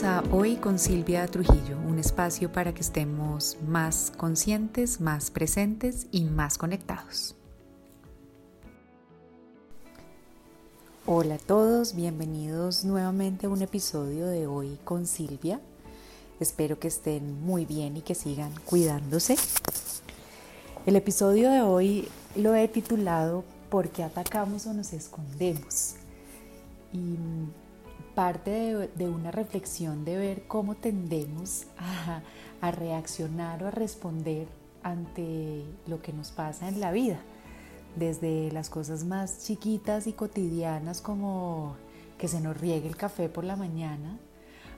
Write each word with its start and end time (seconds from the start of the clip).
A 0.00 0.24
Hoy 0.32 0.56
con 0.56 0.78
Silvia 0.78 1.26
Trujillo, 1.26 1.76
un 1.86 1.98
espacio 1.98 2.50
para 2.50 2.72
que 2.72 2.80
estemos 2.80 3.58
más 3.68 4.10
conscientes, 4.16 5.02
más 5.02 5.30
presentes 5.30 6.06
y 6.10 6.24
más 6.24 6.56
conectados. 6.56 7.36
Hola 11.04 11.34
a 11.34 11.38
todos, 11.38 11.94
bienvenidos 11.94 12.86
nuevamente 12.86 13.46
a 13.46 13.50
un 13.50 13.60
episodio 13.60 14.26
de 14.28 14.46
Hoy 14.46 14.78
con 14.82 15.06
Silvia. 15.06 15.60
Espero 16.40 16.80
que 16.80 16.88
estén 16.88 17.42
muy 17.42 17.66
bien 17.66 17.98
y 17.98 18.00
que 18.00 18.14
sigan 18.14 18.52
cuidándose. 18.64 19.36
El 20.86 20.96
episodio 20.96 21.50
de 21.50 21.60
hoy 21.60 22.08
lo 22.34 22.54
he 22.54 22.66
titulado 22.66 23.44
¿Por 23.68 23.90
qué 23.90 24.04
atacamos 24.04 24.66
o 24.66 24.72
nos 24.72 24.94
escondemos? 24.94 25.96
Parte 28.14 28.90
de, 28.94 29.08
una 29.08 29.30
reflexión 29.30 30.04
de 30.04 30.16
ver 30.16 30.46
cómo 30.46 30.74
tendemos 30.74 31.66
a, 31.78 32.22
a 32.60 32.70
reaccionar 32.70 33.62
o 33.62 33.68
a 33.68 33.70
responder 33.70 34.46
ante 34.82 35.64
lo 35.86 36.02
que 36.02 36.12
nos 36.12 36.30
pasa 36.30 36.68
en 36.68 36.80
la 36.80 36.92
vida, 36.92 37.20
desde 37.96 38.50
las 38.52 38.70
cosas 38.70 39.04
más 39.04 39.44
chiquitas 39.44 40.06
y 40.06 40.12
cotidianas 40.12 41.00
como 41.00 41.76
que 42.18 42.28
se 42.28 42.40
nos 42.40 42.56
riegue 42.56 42.88
el 42.88 42.96
café 42.96 43.28
por 43.28 43.44
la 43.44 43.56
mañana, 43.56 44.18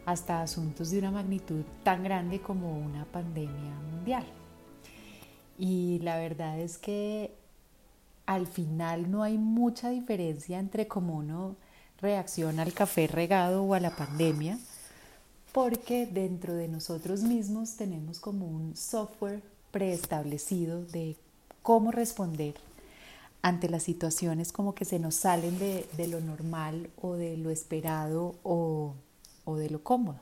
hasta 0.07 0.43
asuntos 0.43 0.91
de 0.91 0.99
una 0.99 1.11
magnitud 1.11 1.63
tan 1.83 2.03
grande 2.03 2.41
como 2.41 2.79
una 2.79 3.05
pandemia 3.05 3.75
mundial. 3.93 4.25
Y 5.59 5.99
la 6.01 6.17
verdad 6.17 6.59
es 6.59 6.79
que 6.79 7.35
al 8.27 8.47
final 8.47 9.11
no 9.11 9.23
hay 9.23 9.39
mucha 9.39 9.91
diferencia 9.91 10.59
entre 10.59 10.89
cómo 10.89 11.17
uno 11.17 11.57
reacción 12.01 12.61
al 12.61 12.73
café 12.73 13.07
regado 13.07 13.63
o 13.65 13.75
a 13.75 13.81
la 13.81 13.95
pandemia, 13.97 14.59
porque 15.53 16.07
dentro 16.07 16.55
de 16.55 16.69
nosotros 16.69 17.23
mismos 17.23 17.77
tenemos 17.77 18.19
como 18.19 18.47
un 18.47 18.77
software 18.77 19.41
preestablecido 19.71 20.85
de 20.85 21.17
cómo 21.63 21.91
responder 21.91 22.55
ante 23.43 23.69
las 23.69 23.83
situaciones 23.83 24.53
como 24.53 24.75
que 24.75 24.85
se 24.85 24.99
nos 24.99 25.15
salen 25.15 25.59
de, 25.59 26.09
lo 26.09 26.21
normal 26.21 26.91
o 27.01 27.15
de 27.15 27.37
lo 27.37 27.51
esperado 27.51 28.37
o, 28.43 28.95
de 29.47 29.71
lo 29.71 29.83
cómodo. 29.83 30.19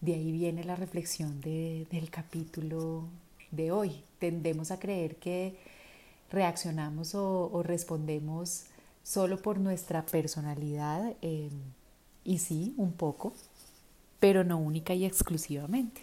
De 0.00 0.14
ahí 0.14 0.30
viene 0.30 0.64
la 0.64 0.76
reflexión 0.76 1.40
del 1.40 2.10
capítulo 2.10 3.04
de 3.50 3.72
hoy. 3.72 4.02
Tendemos 4.18 4.70
a 4.70 4.78
creer 4.78 5.16
que 5.16 5.56
reaccionamos 6.30 7.14
o 7.14 7.62
respondemos 7.64 8.64
solo 9.08 9.40
por 9.40 9.58
nuestra 9.58 10.04
personalidad, 10.04 11.14
em, 11.22 11.50
y 12.24 12.38
sí, 12.40 12.74
un 12.76 12.92
poco, 12.92 13.32
pero 14.20 14.44
no 14.44 14.58
única 14.58 14.92
y 14.92 15.06
exclusivamente. 15.06 16.02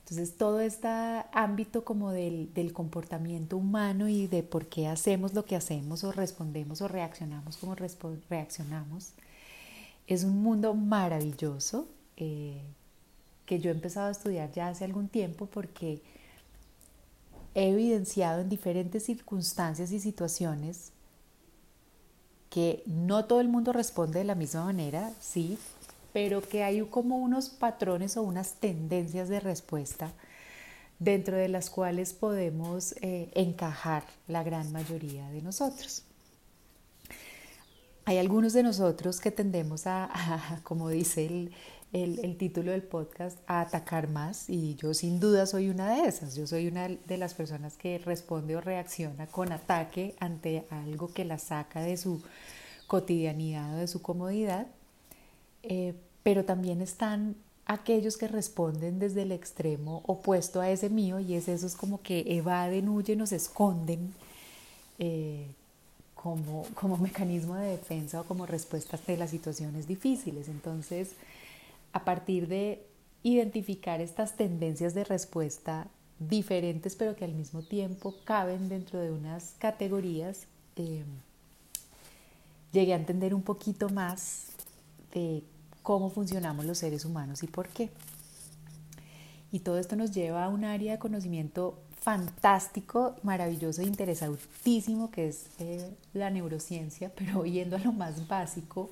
Entonces, 0.00 0.36
todo 0.36 0.58
este 0.58 0.88
ámbito 1.32 1.84
como 1.84 2.10
del, 2.10 2.52
del, 2.54 2.72
comportamiento 2.72 3.56
humano 3.56 4.08
y 4.08 4.26
de 4.26 4.42
por 4.42 4.66
qué 4.66 4.88
hacemos 4.88 5.32
lo 5.34 5.44
que 5.44 5.54
hacemos 5.54 6.02
o 6.02 6.10
respondemos 6.10 6.80
o 6.80 6.88
reaccionamos 6.88 7.56
como 7.58 7.76
reaccionamos, 7.76 9.12
es 10.08 10.24
un 10.24 10.42
mundo 10.42 10.74
maravilloso 10.74 11.86
eh, 12.16 12.60
que 13.46 13.60
yo 13.60 13.70
he 13.70 13.74
empezado 13.74 14.08
a 14.08 14.10
estudiar 14.10 14.50
ya 14.50 14.68
hace 14.68 14.84
algún 14.84 15.06
tiempo 15.08 15.46
porque 15.46 16.02
he 17.54 17.70
evidenciado 17.70 18.40
en 18.40 18.48
diferentes 18.48 19.04
circunstancias 19.04 19.92
y 19.92 20.00
situaciones 20.00 20.92
que 22.50 22.82
no 22.84 23.24
todo 23.24 23.40
el 23.40 23.48
mundo 23.48 23.72
responde 23.72 24.18
de 24.18 24.24
la 24.24 24.34
misma 24.34 24.64
manera, 24.64 25.12
sí, 25.20 25.58
pero 26.12 26.42
que 26.42 26.64
hay 26.64 26.82
como 26.82 27.18
unos 27.18 27.48
patrones 27.48 28.16
o 28.16 28.22
unas 28.22 28.54
tendencias 28.54 29.28
de 29.28 29.40
respuesta 29.40 30.12
dentro 30.98 31.36
de 31.36 31.48
las 31.48 31.70
cuales 31.70 32.12
podemos 32.12 32.94
eh, 33.00 33.30
encajar 33.34 34.04
la 34.28 34.42
gran 34.42 34.70
mayoría 34.72 35.30
de 35.30 35.40
nosotros. 35.40 36.02
Hay 38.04 38.18
algunos 38.18 38.52
de 38.52 38.62
nosotros 38.62 39.20
que 39.20 39.30
tendemos 39.30 39.86
a, 39.86 40.60
como 40.64 40.88
dice 40.88 41.26
el, 41.26 41.52
el, 41.92 42.36
título 42.36 42.70
del 42.70 42.82
podcast, 42.82 43.38
a 43.46 43.60
atacar 43.60 44.08
más 44.08 44.48
y 44.48 44.76
yo 44.76 44.94
sin 44.94 45.18
duda 45.18 45.46
soy 45.46 45.70
una 45.70 45.94
de 45.94 46.08
esas. 46.08 46.36
Yo 46.36 46.46
soy 46.46 46.68
una 46.68 46.88
de 46.88 47.16
las 47.16 47.34
personas 47.34 47.76
que 47.76 47.98
responde 47.98 48.56
o 48.56 48.60
reacciona 48.60 49.26
con 49.26 49.52
ataque 49.52 50.14
ante 50.20 50.64
algo 50.70 51.12
que 51.12 51.24
la 51.24 51.38
saca 51.38 51.80
de 51.80 51.96
su 51.96 52.22
cotidianidad 52.86 53.74
o 53.74 53.78
de 53.78 53.88
su 53.88 54.02
comodidad, 54.02 54.66
eh, 55.62 55.94
pero 56.22 56.44
también 56.44 56.80
están 56.80 57.34
aquellos 57.66 58.16
que 58.16 58.28
responden 58.28 58.98
desde 58.98 59.22
el 59.22 59.32
extremo 59.32 60.02
opuesto 60.06 60.60
a 60.60 60.70
ese 60.70 60.90
mío 60.90 61.20
y 61.20 61.34
es 61.34 61.48
esos 61.48 61.74
como 61.74 62.02
que 62.02 62.24
evaden, 62.26 62.88
huyen 62.88 63.20
o 63.20 63.26
se 63.26 63.36
esconden 63.36 64.12
eh, 64.98 65.46
como, 66.14 66.66
como 66.74 66.96
mecanismo 66.98 67.56
de 67.56 67.70
defensa 67.70 68.20
o 68.20 68.24
como 68.24 68.46
respuesta 68.46 68.96
ante 68.96 69.16
las 69.16 69.30
situaciones 69.30 69.86
difíciles. 69.86 70.48
Entonces, 70.48 71.10
a 71.92 72.04
partir 72.04 72.48
de 72.48 72.86
identificar 73.22 74.00
estas 74.00 74.36
tendencias 74.36 74.94
de 74.94 75.04
respuesta 75.04 75.88
diferentes 76.20 76.96
pero 76.96 77.16
que 77.16 77.24
al 77.24 77.32
mismo 77.32 77.62
tiempo 77.62 78.14
caben 78.24 78.68
dentro 78.68 79.00
de 79.00 79.10
unas 79.10 79.54
categorías, 79.58 80.46
eh, 80.76 81.02
llegué 82.72 82.92
a 82.92 82.96
entender 82.96 83.34
un 83.34 83.42
poquito 83.42 83.88
más 83.88 84.48
de 85.14 85.42
cómo 85.82 86.10
funcionamos 86.10 86.66
los 86.66 86.78
seres 86.78 87.04
humanos 87.04 87.42
y 87.42 87.46
por 87.46 87.68
qué. 87.68 87.90
Y 89.50 89.60
todo 89.60 89.78
esto 89.78 89.96
nos 89.96 90.12
lleva 90.12 90.44
a 90.44 90.48
un 90.48 90.64
área 90.64 90.92
de 90.92 90.98
conocimiento 90.98 91.78
fantástico, 92.00 93.16
maravilloso 93.22 93.82
e 93.82 93.86
interesantísimo 93.86 95.10
que 95.10 95.28
es 95.28 95.46
eh, 95.58 95.90
la 96.12 96.30
neurociencia, 96.30 97.12
pero 97.16 97.44
yendo 97.44 97.76
a 97.76 97.80
lo 97.80 97.92
más 97.92 98.28
básico, 98.28 98.90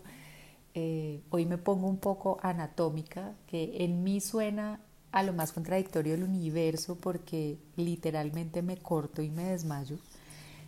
eh, 0.81 1.23
hoy 1.31 1.45
me 1.45 1.59
pongo 1.59 1.89
un 1.89 1.99
poco 1.99 2.39
anatómica, 2.41 3.35
que 3.49 3.85
en 3.85 4.05
mí 4.05 4.21
suena 4.21 4.81
a 5.11 5.25
lo 5.25 5.33
más 5.33 5.53
contradictorio 5.53 6.13
del 6.13 6.23
universo 6.23 6.97
porque 6.97 7.59
literalmente 7.77 8.63
me 8.63 8.77
corto 8.77 9.21
y 9.21 9.29
me 9.29 9.45
desmayo. 9.45 9.99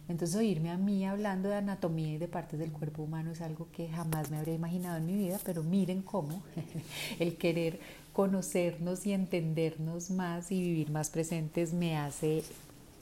Entonces 0.09 0.37
oírme 0.37 0.71
a 0.71 0.77
mí 0.77 1.07
hablando 1.07 1.49
de 1.49 1.55
anatomía 1.55 2.15
y 2.15 2.19
de 2.19 2.27
partes 2.27 2.59
del 2.59 2.73
cuerpo 2.73 3.05
humano 3.05 3.31
es 3.31 3.41
algo 3.41 3.69
que 3.71 3.89
jamás 3.89 4.33
me 4.33 4.39
habría 4.39 4.57
imaginado 4.57 4.97
en 4.97 5.07
mi 5.07 5.15
vida, 5.15 5.39
pero 5.45 5.63
miren 5.63 6.03
cómo 6.03 6.43
el 7.21 7.37
querer 7.37 7.79
conocernos 8.13 9.07
y 9.07 9.13
entendernos 9.13 10.11
más 10.11 10.51
y 10.51 10.61
vivir 10.61 10.91
más 10.91 11.11
presentes 11.11 11.73
me 11.73 11.97
hace 11.97 12.43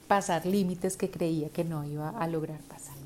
pasar 0.09 0.45
límites 0.45 0.99
que 0.99 1.11
creía 1.11 1.49
que 1.49 1.65
no 1.65 1.83
iba 1.87 2.11
a 2.11 2.29
lograr 2.29 2.61
pasar. 2.61 2.98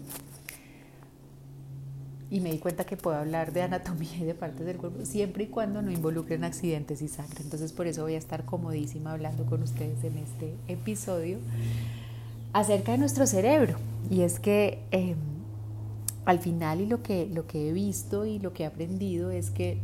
Y 2.32 2.40
me 2.40 2.50
di 2.50 2.58
cuenta 2.58 2.84
que 2.84 2.96
puedo 2.96 3.18
hablar 3.18 3.52
de 3.52 3.60
anatomía 3.60 4.16
y 4.18 4.24
de 4.24 4.34
partes 4.34 4.64
del 4.64 4.78
cuerpo 4.78 5.04
siempre 5.04 5.44
y 5.44 5.46
cuando 5.48 5.82
no 5.82 5.90
involucren 5.90 6.44
accidentes 6.44 7.02
y 7.02 7.08
sangre. 7.08 7.42
Entonces 7.42 7.74
por 7.74 7.86
eso 7.86 8.04
voy 8.04 8.14
a 8.14 8.18
estar 8.18 8.46
comodísima 8.46 9.12
hablando 9.12 9.44
con 9.44 9.62
ustedes 9.62 10.02
en 10.02 10.16
este 10.16 10.54
episodio 10.66 11.40
acerca 12.54 12.92
de 12.92 12.98
nuestro 12.98 13.26
cerebro. 13.26 13.76
Y 14.10 14.22
es 14.22 14.40
que 14.40 14.82
em, 14.92 15.18
al 16.24 16.38
final 16.38 16.80
y 16.80 16.86
lo 16.86 17.02
que, 17.02 17.26
lo 17.26 17.46
que 17.46 17.68
he 17.68 17.72
visto 17.72 18.24
y 18.24 18.38
lo 18.38 18.54
que 18.54 18.62
he 18.62 18.66
aprendido 18.66 19.30
es 19.30 19.50
que 19.50 19.78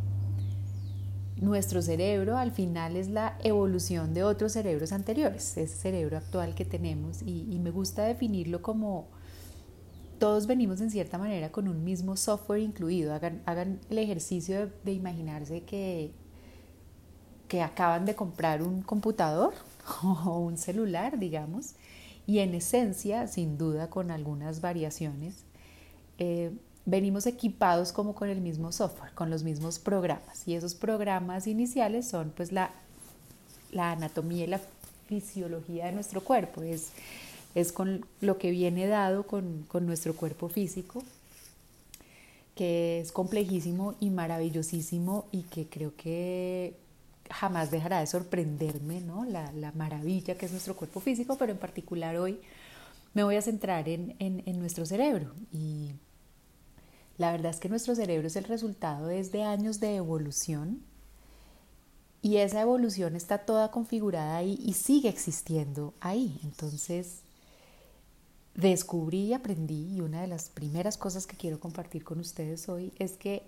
nuestro 1.41 1.83
cerebro 1.83 2.35
al 2.35 2.51
final 2.51 2.95
es 2.95 3.09
la 3.09 3.37
evolución 3.43 4.13
de 4.13 4.23
otros 4.23 4.53
cerebros 4.53 4.91
anteriores, 4.91 5.55
ese 5.55 5.75
cerebro 5.75 6.17
actual 6.17 6.55
que 6.55 6.65
tenemos. 6.65 7.21
Y, 7.21 7.59
me 7.59 7.71
gusta 7.71 8.05
definirlo 8.05 8.63
como 8.63 9.07
todos 10.19 10.45
venimos 10.47 10.81
en 10.81 10.91
cierta 10.91 11.17
manera 11.17 11.51
con 11.51 11.67
un 11.67 11.83
mismo 11.83 12.15
software 12.17 12.61
incluido. 12.61 13.13
Hagan, 13.13 13.79
el 13.89 13.97
ejercicio 13.97 14.69
de, 14.83 14.91
imaginarse 14.91 15.63
que, 15.63 16.11
que 17.47 17.61
acaban 17.61 18.05
de 18.05 18.15
comprar 18.15 18.61
un 18.61 18.81
computador 18.81 19.53
o 20.03 20.39
un 20.39 20.57
celular, 20.57 21.17
digamos, 21.17 21.75
y 22.27 22.39
en 22.39 22.53
esencia, 22.53 23.27
sin 23.27 23.57
duda 23.57 23.89
con 23.89 24.11
algunas 24.11 24.61
variaciones, 24.61 25.45
eh, 26.19 26.51
venimos 26.85 27.25
equipados 27.25 27.91
como 27.91 28.13
con 28.13 28.29
el 28.29 28.41
mismo 28.41 28.71
software, 28.71 29.13
con 29.13 29.29
los 29.29 29.43
mismos 29.43 29.79
programas. 29.79 30.47
Y 30.47 30.53
esos 30.53 30.75
programas 30.75 31.47
iniciales 31.47 32.07
son 32.07 32.31
pues 32.35 32.51
la, 32.51 32.71
la 33.71 33.93
anatomía 33.93 34.43
y 34.43 34.47
la 34.47 34.61
fisiología 35.07 35.85
de 35.85 35.93
nuestro 35.93 36.23
cuerpo. 36.23 36.61
Es 37.55 37.71
con 37.71 38.05
lo 38.21 38.37
que 38.37 38.51
viene 38.51 38.87
dado 38.87 39.25
con, 39.25 39.65
con 39.67 39.85
nuestro 39.85 40.15
cuerpo 40.15 40.49
físico, 40.49 41.03
que 42.55 42.99
es 42.99 43.11
complejísimo 43.11 43.95
y 43.99 44.09
maravillosísimo 44.09 45.25
y 45.31 45.43
que 45.43 45.67
creo 45.67 45.95
que 45.95 46.75
jamás 47.29 47.71
dejará 47.71 47.99
de 47.99 48.07
sorprenderme 48.07 49.01
¿no? 49.01 49.23
la, 49.23 49.51
la, 49.53 49.71
maravilla 49.71 50.35
que 50.35 50.45
es 50.45 50.51
nuestro 50.51 50.75
cuerpo 50.75 50.99
físico, 50.99 51.37
pero 51.37 51.51
en 51.51 51.57
particular 51.57 52.17
hoy 52.17 52.39
me 53.13 53.23
voy 53.23 53.35
a 53.35 53.41
centrar 53.41 53.87
en, 53.87 54.15
en, 54.19 54.43
en 54.45 54.59
nuestro 54.59 54.85
cerebro. 54.85 55.31
Y 55.51 55.91
La 57.17 57.31
verdad 57.31 57.51
es 57.51 57.59
que 57.59 57.69
nuestro 57.69 57.95
cerebro 57.95 58.27
es 58.27 58.35
el 58.35 58.43
resultado 58.43 59.07
de 59.07 59.43
años 59.43 59.79
de 59.79 59.95
evolución 59.95 60.81
y 62.21 62.37
esa 62.37 62.61
evolución 62.61 63.15
está 63.15 63.39
toda 63.39 63.71
configurada 63.71 64.37
ahí 64.37 64.59
y 64.61 64.73
sigue 64.73 65.07
existiendo 65.09 65.93
ahí. 66.01 66.39
Entonces, 66.43 67.21
descubrí 68.59 69.25
y 69.25 69.33
aprendí 69.33 69.95
y 69.95 70.01
una 70.01 70.21
de 70.21 70.27
las 70.27 70.49
primeras 70.49 70.97
cosas 70.97 71.25
que 71.25 71.37
quiero 71.37 71.59
compartir 71.59 72.03
con 72.03 72.19
ustedes 72.19 72.67
hoy 72.67 72.91
es 72.99 73.13
que 73.13 73.43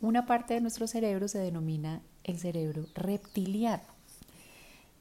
una 0.00 0.26
parte 0.26 0.54
de 0.54 0.60
nuestro 0.60 0.86
cerebro 0.86 1.28
se 1.28 1.38
denomina 1.38 2.02
el 2.24 2.38
cerebro 2.38 2.86
reptiliano 2.94 3.82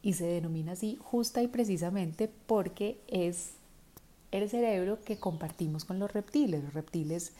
y 0.01 0.13
se 0.13 0.25
denomina 0.25 0.73
así 0.73 0.97
justa 1.01 1.41
y 1.41 1.47
precisamente 1.47 2.29
porque 2.45 2.99
es 3.07 3.51
el 4.31 4.49
cerebro 4.49 5.01
que 5.03 5.17
compartimos 5.17 5.85
con 5.85 5.99
los 5.99 6.11
reptiles. 6.13 6.63
Los 6.63 6.73
reptiles 6.73 7.33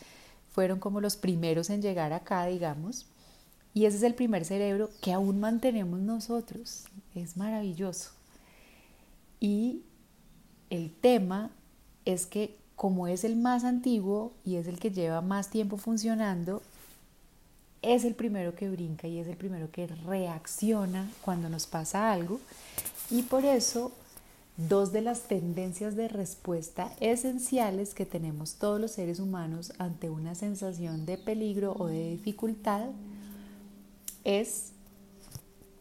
fueron 0.52 0.80
como 0.80 1.02
los 1.02 1.18
primeros 1.18 1.70
en 1.70 1.81
llegar 1.81 2.13
acá, 2.13 2.46
digamos, 2.46 3.06
y 3.74 3.86
ese 3.86 3.98
es 3.98 4.04
el 4.04 4.16
primer 4.16 4.44
cerebro 4.44 4.90
que 5.02 5.13
aún 5.13 5.40
mantenemos 5.40 6.00
nosotros. 6.00 6.86
Es 7.13 7.38
maravilloso. 7.38 8.12
Y 9.40 9.84
el 10.72 10.92
tema 10.92 11.52
es 12.07 12.25
que 12.25 12.56
como 12.77 13.07
es 13.07 13.25
el 13.25 13.36
más 13.36 13.65
antiguo 13.65 14.31
y 14.45 14.56
es 14.56 14.68
el 14.68 14.80
que 14.80 14.92
lleva 14.92 15.21
más 15.21 15.50
tiempo 15.50 15.75
funcionando, 15.77 16.62
es 17.81 18.06
el 18.06 18.15
primero 18.15 18.56
que 18.56 18.69
brinca 18.69 19.07
y 19.07 19.19
es 19.19 19.27
el 19.27 19.36
primero 19.36 19.69
que 19.71 19.88
reacciona 19.88 21.12
cuando 21.21 21.50
nos 21.50 21.68
pasa 21.68 22.13
algo. 22.13 22.39
Y 23.12 23.24
por 23.24 23.44
eso 23.44 23.92
dos 24.56 24.94
de 24.94 25.01
las 25.01 25.24
tendencias 25.24 25.98
de 25.98 26.07
respuesta 26.07 26.92
esenciales 27.01 27.94
que 27.94 28.06
tenemos 28.06 28.53
todos 28.53 28.80
los 28.80 28.92
seres 28.92 29.19
humanos 29.19 29.74
ante 29.77 30.10
una 30.10 30.33
sensación 30.33 31.06
de 31.06 31.18
peligro 31.18 31.75
o 31.77 31.88
de 31.88 32.12
dificultad 32.12 32.86
es, 34.24 34.71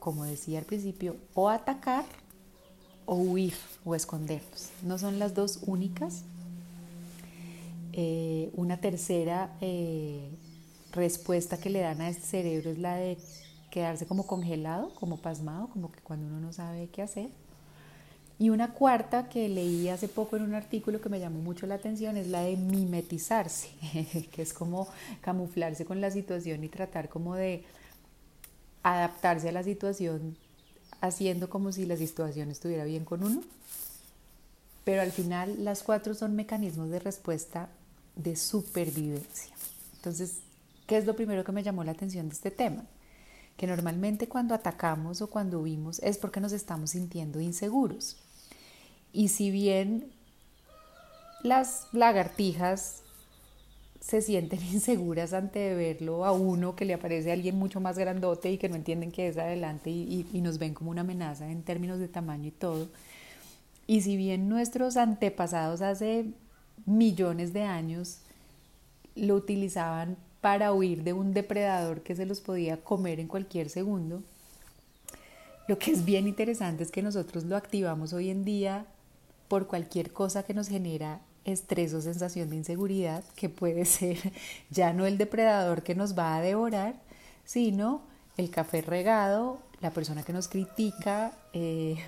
como 0.00 0.24
decía 0.24 0.58
al 0.58 0.64
principio, 0.64 1.16
o 1.34 1.50
atacar 1.50 2.04
o 3.06 3.14
huir 3.14 3.54
o 3.84 3.94
escondernos. 3.94 4.70
No 4.82 4.98
son 4.98 5.18
las 5.18 5.34
dos 5.34 5.60
únicas. 5.66 6.22
Eh, 7.92 8.50
una 8.54 8.78
tercera 8.78 9.56
eh, 9.60 10.28
respuesta 10.92 11.56
que 11.56 11.70
le 11.70 11.80
dan 11.80 12.00
a 12.02 12.10
este 12.10 12.26
cerebro 12.26 12.70
es 12.70 12.78
la 12.78 12.96
de 12.96 13.16
quedarse 13.70 14.06
como 14.06 14.26
congelado, 14.26 14.92
como 14.94 15.16
pasmado, 15.18 15.68
como 15.68 15.90
que 15.90 16.00
cuando 16.00 16.26
uno 16.26 16.40
no 16.40 16.52
sabe 16.52 16.88
qué 16.88 17.02
hacer. 17.02 17.30
Y 18.38 18.50
una 18.50 18.74
cuarta 18.74 19.30
que 19.30 19.48
leí 19.48 19.88
hace 19.88 20.08
poco 20.08 20.36
en 20.36 20.42
un 20.42 20.54
artículo 20.54 21.00
que 21.00 21.08
me 21.08 21.20
llamó 21.20 21.38
mucho 21.38 21.66
la 21.66 21.76
atención 21.76 22.18
es 22.18 22.26
la 22.26 22.42
de 22.42 22.56
mimetizarse, 22.56 23.70
que 24.32 24.42
es 24.42 24.52
como 24.52 24.88
camuflarse 25.22 25.86
con 25.86 26.02
la 26.02 26.10
situación 26.10 26.62
y 26.62 26.68
tratar 26.68 27.08
como 27.08 27.34
de 27.34 27.64
adaptarse 28.82 29.48
a 29.48 29.52
la 29.52 29.62
situación 29.62 30.36
haciendo 31.00 31.48
como 31.50 31.72
si 31.72 31.86
la 31.86 31.96
situación 31.96 32.50
estuviera 32.50 32.84
bien 32.84 33.04
con 33.04 33.22
uno. 33.22 33.42
Pero 34.84 35.02
al 35.02 35.12
final 35.12 35.64
las 35.64 35.82
cuatro 35.82 36.14
son 36.14 36.36
mecanismos 36.36 36.90
de 36.90 37.00
respuesta 37.00 37.68
de 38.14 38.36
supervivencia. 38.36 39.54
Entonces, 39.96 40.38
¿qué 40.86 40.96
es 40.96 41.06
lo 41.06 41.16
primero 41.16 41.44
que 41.44 41.52
me 41.52 41.62
llamó 41.62 41.84
la 41.84 41.92
atención 41.92 42.28
de 42.28 42.34
este 42.34 42.50
tema? 42.50 42.84
Que 43.56 43.66
normalmente 43.66 44.28
cuando 44.28 44.54
atacamos 44.54 45.22
o 45.22 45.28
cuando 45.28 45.60
huimos 45.60 45.98
es 46.00 46.18
porque 46.18 46.40
nos 46.40 46.52
estamos 46.52 46.90
sintiendo 46.90 47.40
inseguros. 47.40 48.16
Y 49.12 49.28
si 49.28 49.50
bien 49.50 50.12
las 51.42 51.86
lagartijas 51.92 53.02
se 54.00 54.22
sienten 54.22 54.60
inseguras 54.72 55.32
ante 55.32 55.74
verlo 55.74 56.24
a 56.24 56.32
uno 56.32 56.76
que 56.76 56.84
le 56.84 56.94
aparece 56.94 57.30
a 57.30 57.34
alguien 57.34 57.58
mucho 57.58 57.80
más 57.80 57.98
grandote 57.98 58.50
y 58.50 58.58
que 58.58 58.68
no 58.68 58.76
entienden 58.76 59.12
que 59.12 59.28
es 59.28 59.38
adelante 59.38 59.90
y, 59.90 60.26
y, 60.32 60.40
nos 60.40 60.58
ven 60.58 60.74
como 60.74 60.90
una 60.90 61.02
amenaza 61.02 61.50
en 61.50 61.62
términos 61.62 61.98
de 61.98 62.08
tamaño 62.08 62.48
y 62.48 62.52
todo. 62.52 62.88
Y 63.86 64.02
si 64.02 64.16
bien 64.16 64.48
nuestros 64.48 64.96
antepasados 64.96 65.80
hace 65.80 66.26
millones 66.86 67.52
de 67.52 67.62
años 67.62 68.18
lo 69.14 69.34
utilizaban 69.34 70.16
para 70.40 70.72
huir 70.72 71.02
de 71.02 71.12
un 71.12 71.32
depredador 71.32 72.02
que 72.02 72.14
se 72.14 72.26
los 72.26 72.40
podía 72.40 72.82
comer 72.82 73.20
en 73.20 73.28
cualquier 73.28 73.68
segundo, 73.68 74.22
lo 75.68 75.78
que 75.78 75.90
es 75.90 76.04
bien 76.04 76.28
interesante 76.28 76.84
es 76.84 76.92
que 76.92 77.02
nosotros 77.02 77.44
lo 77.44 77.56
activamos 77.56 78.12
hoy 78.12 78.30
en 78.30 78.44
día 78.44 78.86
por 79.48 79.66
cualquier 79.66 80.12
cosa 80.12 80.44
que 80.44 80.54
nos 80.54 80.68
genera 80.68 81.20
estrés 81.46 81.94
o 81.94 82.00
sensación 82.00 82.50
de 82.50 82.56
inseguridad, 82.56 83.24
que 83.34 83.48
puede 83.48 83.84
ser 83.86 84.18
ya 84.70 84.92
no 84.92 85.06
el 85.06 85.18
depredador 85.18 85.82
que 85.82 85.94
nos 85.94 86.16
va 86.18 86.36
a 86.36 86.40
devorar, 86.40 86.94
sino 87.44 88.02
el 88.36 88.50
café 88.50 88.82
regado, 88.82 89.58
la 89.80 89.90
persona 89.90 90.22
que 90.22 90.32
nos 90.32 90.48
critica 90.48 91.32
eh, 91.52 91.98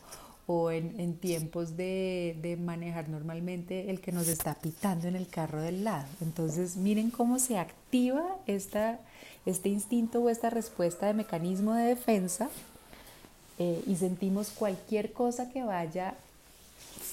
o, 0.46 0.70
en, 0.70 1.16
tiempos 1.16 1.76
de, 1.76 2.58
manejar 2.60 3.08
normalmente 3.08 3.90
el 3.90 4.00
que 4.00 4.12
nos 4.12 4.28
está 4.28 4.54
pitando 4.54 5.06
en 5.06 5.16
el 5.16 5.28
carro 5.28 5.60
del 5.62 5.84
lado. 5.84 6.08
Entonces 6.20 6.76
miren 6.76 7.10
cómo 7.10 7.38
se 7.38 7.58
activa 7.58 8.24
este 8.46 9.68
instinto 9.68 10.20
o 10.20 10.30
esta 10.30 10.50
respuesta 10.50 11.06
de 11.06 11.14
mecanismo 11.14 11.74
de 11.74 11.84
defensa 11.84 12.48
eh, 13.58 13.82
y 13.86 13.96
sentimos 13.96 14.50
cualquier 14.50 15.12
cosa 15.12 15.50
que 15.50 15.62
vaya 15.62 16.14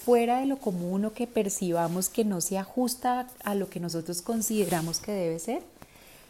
fuera 0.06 0.40
de 0.40 0.46
lo 0.46 0.58
común 0.58 1.06
o 1.06 1.14
que 1.14 1.26
percibamos 1.26 2.10
que 2.10 2.24
no 2.24 2.40
se 2.40 2.60
ajusta 2.60 3.28
a 3.44 3.56
lo 3.56 3.72
que 3.72 3.80
nosotros 3.80 4.22
consideramos 4.22 5.00
que 5.00 5.12
debe 5.12 5.40
ser, 5.40 5.64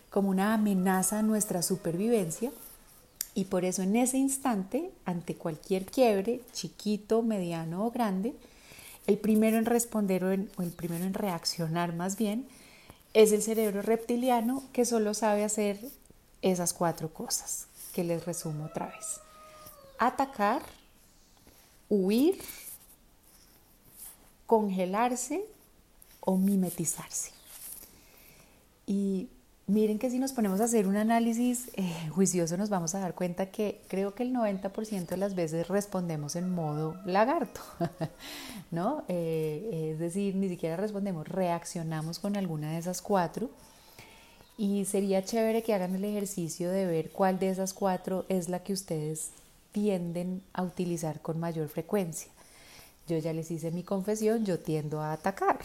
como 0.09 0.29
una 0.29 0.53
amenaza 0.53 1.19
a 1.19 1.23
nuestra 1.23 1.61
supervivencia. 1.61 2.53
Y 3.33 3.45
por 3.45 3.65
eso 3.65 3.81
en 3.81 3.97
ese 3.97 4.17
instante, 4.17 4.91
ante 5.03 5.35
cualquier 5.35 5.85
quiebre, 5.85 6.39
chiquito, 6.53 7.21
mediano 7.21 7.85
o 7.85 7.91
grande, 7.91 8.33
el 9.07 9.17
primero 9.17 9.57
en 9.57 9.65
responder 9.65 10.23
o, 10.23 10.29
o 10.29 10.61
el 10.63 10.71
primero 10.71 11.03
en 11.03 11.13
reaccionar 11.13 11.93
más 11.93 12.15
bien 12.15 12.47
es 13.13 13.33
el 13.33 13.41
cerebro 13.41 13.81
reptiliano 13.81 14.63
que 14.71 14.85
solo 14.85 15.13
sabe 15.13 15.43
hacer 15.43 15.79
esas 16.41 16.71
cuatro 16.71 17.13
cosas 17.13 17.67
que 17.93 18.05
les 18.05 18.25
resumo 18.25 18.65
otra 18.65 18.87
vez. 18.87 19.19
Atacar, 19.99 20.61
huir, 21.89 22.37
congelarse 24.45 25.45
o 26.19 26.37
mimetizarse. 26.37 27.31
Y 28.87 29.29
miren 29.67 29.97
que 29.97 30.11
si 30.11 30.19
nos 30.19 30.31
ponemos 30.31 30.61
a 30.61 30.65
hacer 30.65 30.87
un 30.87 30.95
análisis 30.95 31.69
eh, 31.73 32.09
juicioso 32.11 32.55
nos 32.55 32.69
vamos 32.69 32.93
a 32.93 32.99
dar 32.99 33.15
cuenta 33.15 33.47
que 33.47 33.81
creo 33.87 34.13
que 34.13 34.23
el 34.23 34.33
90% 34.33 35.07
de 35.07 35.17
las 35.17 35.33
veces 35.33 35.67
respondemos 35.67 36.35
en 36.35 36.53
modo 36.53 36.95
lagarto, 37.05 37.61
¿no? 38.71 39.03
Eh, 39.07 39.91
es 39.93 39.99
decir, 39.99 40.35
ni 40.35 40.49
siquiera 40.49 40.77
respondemos, 40.77 41.27
reaccionamos 41.27 42.19
con 42.19 42.37
alguna 42.37 42.71
de 42.71 42.77
esas 42.77 43.01
cuatro. 43.01 43.49
Y 44.57 44.85
sería 44.85 45.25
chévere 45.25 45.63
que 45.63 45.73
hagan 45.73 45.95
el 45.95 46.05
ejercicio 46.05 46.71
de 46.71 46.85
ver 46.85 47.09
cuál 47.11 47.39
de 47.39 47.49
esas 47.49 47.73
cuatro 47.73 48.25
es 48.29 48.47
la 48.47 48.63
que 48.63 48.71
ustedes 48.71 49.31
tienden 49.73 50.41
a 50.53 50.63
utilizar 50.63 51.19
con 51.21 51.41
mayor 51.41 51.67
frecuencia. 51.67 52.31
Yo 53.07 53.17
ya 53.17 53.33
les 53.33 53.51
hice 53.51 53.71
mi 53.71 53.83
confesión, 53.83 54.45
yo 54.45 54.59
tiendo 54.59 55.01
a 55.01 55.13
atacar. 55.13 55.59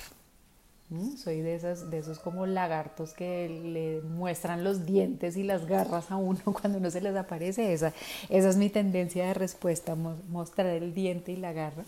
Soy 1.17 1.41
de, 1.41 1.55
esas, 1.55 1.89
de 1.89 1.99
esos 1.99 2.19
como 2.19 2.47
lagartos 2.47 3.13
que 3.13 3.49
le 3.49 4.01
muestran 4.01 4.65
los 4.65 4.87
dientes 4.87 5.37
y 5.37 5.45
las 5.45 5.67
garras 5.67 6.11
a 6.11 6.17
uno 6.17 6.41
cuando 6.61 6.81
no 6.81 6.91
se 6.91 7.01
les 7.01 7.15
aparece. 7.15 7.73
Esa, 7.73 7.95
esa 8.29 8.49
es 8.49 8.57
mi 8.57 8.71
tendencia 8.71 9.27
de 9.27 9.35
respuesta, 9.35 9.95
mostrar 9.95 10.67
el 10.67 10.93
diente 10.93 11.31
y 11.31 11.37
la 11.37 11.53
garra. 11.53 11.85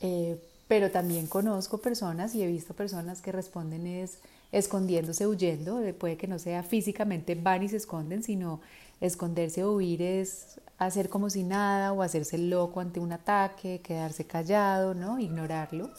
Eh, 0.00 0.38
pero 0.68 0.90
también 0.90 1.26
conozco 1.26 1.78
personas 1.78 2.34
y 2.34 2.42
he 2.42 2.46
visto 2.46 2.72
personas 2.72 3.20
que 3.20 3.30
responden 3.30 3.86
es 3.86 4.18
escondiéndose, 4.50 5.26
huyendo. 5.26 5.82
Puede 5.98 6.16
que 6.16 6.26
no 6.26 6.38
sea 6.38 6.62
físicamente 6.62 7.34
van 7.34 7.62
y 7.62 7.68
se 7.68 7.76
esconden, 7.76 8.22
sino 8.22 8.60
esconderse 9.00 9.64
o 9.64 9.72
huir 9.72 10.02
es 10.02 10.60
hacer 10.78 11.08
como 11.08 11.30
si 11.30 11.42
nada 11.42 11.92
o 11.92 12.02
hacerse 12.02 12.38
loco 12.38 12.80
ante 12.80 13.00
un 13.00 13.12
ataque, 13.12 13.80
quedarse 13.80 14.26
callado, 14.26 14.94
¿no? 14.94 15.18
Ignorarlo. 15.18 15.90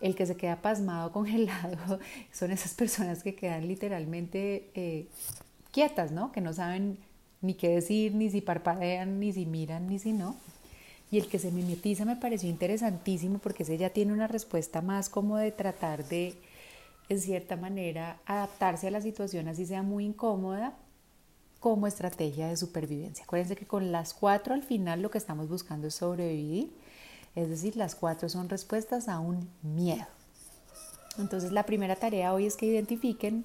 El 0.00 0.14
que 0.14 0.26
se 0.26 0.36
queda 0.36 0.56
pasmado, 0.56 1.12
congelado, 1.12 1.98
son 2.32 2.50
esas 2.50 2.74
personas 2.74 3.22
que 3.22 3.34
quedan 3.34 3.66
literalmente 3.66 4.70
eh, 4.74 5.06
quietas, 5.70 6.12
¿no? 6.12 6.32
Que 6.32 6.40
no 6.40 6.52
saben 6.52 6.98
ni 7.40 7.54
qué 7.54 7.68
decir, 7.68 8.14
ni 8.14 8.30
si 8.30 8.40
parpadean, 8.40 9.20
ni 9.20 9.32
si 9.32 9.46
miran, 9.46 9.86
ni 9.86 9.98
si 9.98 10.12
no. 10.12 10.36
Y 11.10 11.18
el 11.18 11.28
que 11.28 11.38
se 11.38 11.50
mimetiza 11.50 12.04
me 12.04 12.16
pareció 12.16 12.50
interesantísimo 12.50 13.38
porque 13.38 13.62
ese 13.62 13.78
ya 13.78 13.90
tiene 13.90 14.12
una 14.12 14.26
respuesta 14.26 14.82
más 14.82 15.08
como 15.08 15.36
de 15.38 15.52
tratar 15.52 16.04
de, 16.04 16.34
en 17.08 17.20
cierta 17.20 17.56
manera, 17.56 18.18
adaptarse 18.26 18.88
a 18.88 18.90
la 18.90 19.00
situación 19.00 19.48
así 19.48 19.64
sea 19.64 19.82
muy 19.82 20.04
incómoda, 20.04 20.76
como 21.60 21.86
estrategia 21.86 22.48
de 22.48 22.56
supervivencia. 22.56 23.24
Acuérdense 23.24 23.56
que 23.56 23.66
con 23.66 23.90
las 23.92 24.14
cuatro 24.14 24.54
al 24.54 24.62
final 24.62 25.02
lo 25.02 25.10
que 25.10 25.18
estamos 25.18 25.48
buscando 25.48 25.88
es 25.88 25.94
sobrevivir, 25.94 26.72
es 27.34 27.48
decir, 27.48 27.76
las 27.76 27.94
cuatro 27.94 28.28
son 28.28 28.48
respuestas 28.48 29.08
a 29.08 29.20
un 29.20 29.48
miedo. 29.62 30.06
Entonces 31.18 31.52
la 31.52 31.64
primera 31.64 31.96
tarea 31.96 32.32
hoy 32.32 32.46
es 32.46 32.56
que 32.56 32.66
identifiquen 32.66 33.44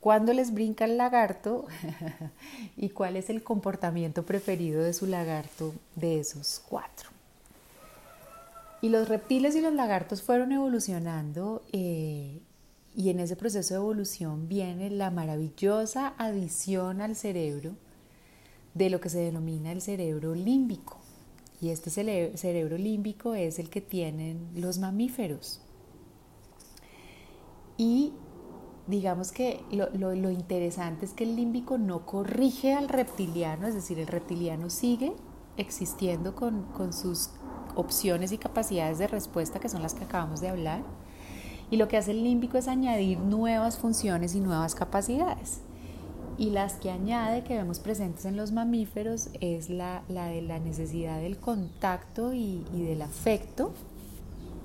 cuándo 0.00 0.32
les 0.32 0.52
brinca 0.52 0.84
el 0.84 0.96
lagarto 0.96 1.66
y 2.76 2.90
cuál 2.90 3.16
es 3.16 3.30
el 3.30 3.42
comportamiento 3.42 4.24
preferido 4.24 4.82
de 4.82 4.92
su 4.92 5.06
lagarto 5.06 5.74
de 5.96 6.20
esos 6.20 6.62
cuatro. 6.68 7.10
Y 8.82 8.90
los 8.90 9.08
reptiles 9.08 9.56
y 9.56 9.62
los 9.62 9.72
lagartos 9.72 10.22
fueron 10.22 10.52
evolucionando 10.52 11.62
eh, 11.72 12.33
y 12.96 13.10
en 13.10 13.20
ese 13.20 13.36
proceso 13.36 13.74
de 13.74 13.80
evolución 13.80 14.48
viene 14.48 14.90
la 14.90 15.10
maravillosa 15.10 16.14
adición 16.16 17.00
al 17.00 17.16
cerebro 17.16 17.72
de 18.74 18.90
lo 18.90 19.00
que 19.00 19.08
se 19.08 19.18
denomina 19.18 19.72
el 19.72 19.80
cerebro 19.80 20.34
límbico. 20.34 20.98
Y 21.60 21.70
este 21.70 21.90
cerebro 21.90 22.76
límbico 22.76 23.34
es 23.34 23.58
el 23.58 23.70
que 23.70 23.80
tienen 23.80 24.50
los 24.54 24.78
mamíferos. 24.78 25.60
Y 27.76 28.12
digamos 28.86 29.32
que 29.32 29.64
lo, 29.72 30.30
interesante 30.30 31.06
es 31.06 31.12
que 31.12 31.24
el 31.24 31.36
límbico 31.36 31.78
no 31.78 32.04
corrige 32.04 32.74
al 32.74 32.88
reptiliano, 32.88 33.66
es 33.66 33.74
decir, 33.74 33.98
el 33.98 34.06
reptiliano 34.06 34.70
sigue 34.70 35.14
existiendo 35.56 36.34
con, 36.34 36.64
con 36.72 36.92
sus 36.92 37.30
opciones 37.76 38.32
y 38.32 38.38
capacidades 38.38 38.98
de 38.98 39.06
respuesta 39.06 39.58
que 39.58 39.68
son 39.68 39.82
las 39.82 39.94
que 39.94 40.04
acabamos 40.04 40.40
de 40.40 40.48
hablar. 40.48 40.82
Y 41.74 41.76
lo 41.76 41.88
que 41.88 41.96
hace 41.96 42.12
el 42.12 42.22
límbico 42.22 42.56
es 42.56 42.68
añadir 42.68 43.18
nuevas 43.18 43.78
funciones 43.78 44.36
y 44.36 44.40
nuevas 44.40 44.76
capacidades. 44.76 45.58
Y 46.38 46.50
las 46.50 46.74
que 46.74 46.88
añade, 46.88 47.42
que 47.42 47.56
vemos 47.56 47.80
presentes 47.80 48.26
en 48.26 48.36
los 48.36 48.52
mamíferos, 48.52 49.28
es 49.40 49.70
la, 49.70 50.04
de 50.06 50.40
la 50.40 50.60
necesidad 50.60 51.20
del 51.20 51.36
contacto 51.36 52.32
y, 52.32 52.64
y 52.72 52.82
del 52.82 53.02
afecto. 53.02 53.74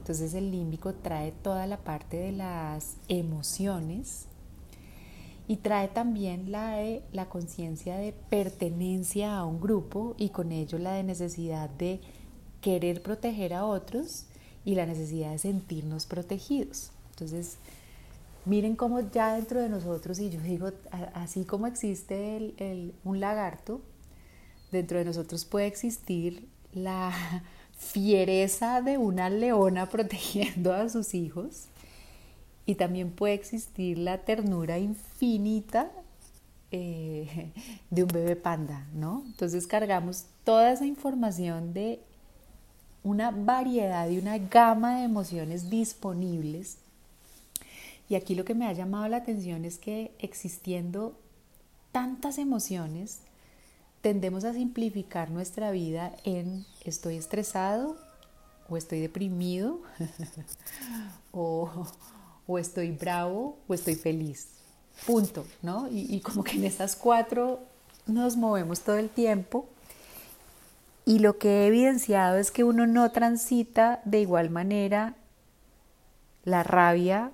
Entonces 0.02 0.36
el 0.36 0.52
límbico 0.52 0.94
trae 0.94 1.32
toda 1.32 1.66
la 1.66 1.78
parte 1.78 2.18
de 2.18 2.32
las 2.32 2.98
emociones 3.08 4.28
y 5.48 5.58
trae 5.58 5.88
también 5.88 6.52
la 6.52 6.76
de 6.76 7.02
la 7.12 7.28
conciencia 7.28 7.98
de 7.98 8.14
pertenencia 8.30 9.36
a 9.36 9.46
un 9.46 9.60
grupo 9.60 10.14
y 10.20 10.30
con 10.30 10.52
ello 10.52 10.78
la 10.78 10.94
de 10.94 11.02
necesidad 11.02 11.72
de 11.72 12.02
querer 12.62 13.02
proteger 13.02 13.56
a 13.56 13.66
otros 13.66 14.28
y 14.64 14.76
la 14.76 14.86
necesidad 14.86 15.32
de 15.32 15.40
sentirnos 15.40 16.06
protegidos. 16.06 16.92
Entonces, 17.20 17.58
miren 18.46 18.78
cómo 18.78 19.02
ya 19.12 19.34
dentro 19.34 19.60
de 19.60 19.68
nosotros, 19.68 20.20
y 20.20 20.30
yo 20.30 20.40
digo, 20.42 20.72
así 21.14 21.44
como 21.44 21.68
existe 21.68 22.54
un 23.04 23.20
lagarto, 23.20 23.82
dentro 24.72 25.00
de 25.00 25.06
nosotros 25.06 25.44
puede 25.44 25.68
existir 25.68 26.48
la 26.72 27.12
fiereza 27.78 28.82
de 28.82 28.98
una 28.98 29.30
leona 29.30 29.86
protegiendo 29.90 30.74
a 30.74 30.88
sus 30.88 31.14
hijos 31.14 31.68
y 32.66 32.76
también 32.76 33.12
puede 33.12 33.34
existir 33.34 33.98
la 33.98 34.20
ternura 34.20 34.78
infinita 34.78 35.92
eh, 36.72 37.52
de 37.90 38.04
un 38.04 38.10
bebé 38.10 38.38
panda, 38.38 38.88
¿no? 38.94 39.24
Entonces 39.26 39.68
cargamos 39.68 40.26
toda 40.46 40.72
esa 40.72 40.86
información 40.86 41.74
de 41.74 42.00
una 43.04 43.32
variedad 43.32 44.10
y 44.10 44.18
una 44.18 44.38
gama 44.38 44.98
de 44.98 45.06
emociones 45.06 45.70
disponibles. 45.70 46.78
Y 48.10 48.16
aquí 48.16 48.34
lo 48.34 48.44
que 48.44 48.56
me 48.56 48.66
ha 48.66 48.74
llamado 48.74 49.08
la 49.08 49.18
atención 49.18 49.66
es 49.66 49.78
que 49.78 50.12
existiendo 50.18 51.16
tantas 51.92 52.40
emociones, 52.40 53.20
tendemos 54.02 54.46
a 54.46 54.54
simplificar 54.54 55.30
nuestra 55.30 55.70
vida 55.72 56.16
en 56.24 56.66
estoy 56.84 57.18
estresado 57.18 57.98
o 58.68 58.78
estoy 58.78 59.00
deprimido 59.00 59.82
o, 61.32 61.88
estoy 62.58 62.92
bravo 62.92 63.58
o 63.68 63.74
estoy 63.76 63.94
feliz. 63.96 64.50
Punto, 65.06 65.46
¿no? 65.62 65.88
Y, 65.90 66.14
y 66.14 66.20
como 66.22 66.44
que 66.44 66.58
en 66.58 66.66
esas 66.66 66.96
cuatro 66.96 67.60
nos 68.08 68.36
movemos 68.36 68.82
todo 68.82 68.98
el 68.98 69.10
tiempo 69.10 69.68
y 71.06 71.20
lo 71.20 71.38
que 71.38 71.64
he 71.64 71.68
evidenciado 71.68 72.38
es 72.38 72.52
que 72.52 72.64
uno 72.64 72.88
no 72.88 73.12
transita 73.12 74.02
de 74.04 74.22
igual 74.22 74.50
manera 74.50 75.16
la 76.44 76.64
rabia 76.64 77.32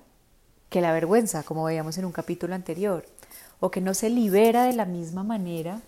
que 0.70 0.80
la 0.80 0.92
vergüenza, 0.92 1.42
como 1.42 1.64
veíamos 1.64 1.98
en 1.98 2.04
un 2.04 2.12
capítulo 2.12 2.54
anterior, 2.54 3.06
o 3.60 3.70
que 3.70 3.80
no 3.80 3.94
se 3.94 4.10
libera 4.10 4.64
de 4.64 4.72
la 4.72 4.84
misma 4.84 5.22
manera 5.22 5.80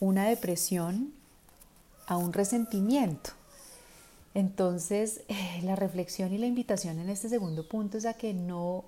una 0.00 0.26
depresión 0.26 1.12
a 2.06 2.16
un 2.16 2.32
resentimiento. 2.32 3.30
Entonces, 4.34 5.22
eh, 5.28 5.60
la 5.62 5.76
reflexión 5.76 6.32
y 6.32 6.38
la 6.38 6.46
invitación 6.46 6.98
en 6.98 7.10
este 7.10 7.28
segundo 7.28 7.68
punto 7.68 7.98
es 7.98 8.06
a 8.06 8.14
que 8.14 8.34
no 8.34 8.84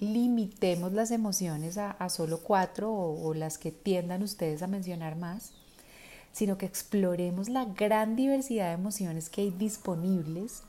limitemos 0.00 0.92
las 0.92 1.10
emociones 1.10 1.76
a, 1.76 2.08
solo 2.08 2.40
cuatro 2.40 2.90
o 2.92 3.34
las 3.34 3.58
que 3.58 3.70
tiendan 3.70 4.22
ustedes 4.22 4.62
a 4.62 4.66
mencionar 4.66 5.16
más, 5.16 5.52
sino 6.32 6.56
que 6.56 6.64
exploremos 6.64 7.50
la 7.50 7.66
gran 7.66 8.16
diversidad 8.16 8.68
de 8.68 8.74
emociones 8.74 9.28
que 9.28 9.42
hay 9.42 9.50
disponibles. 9.50 10.62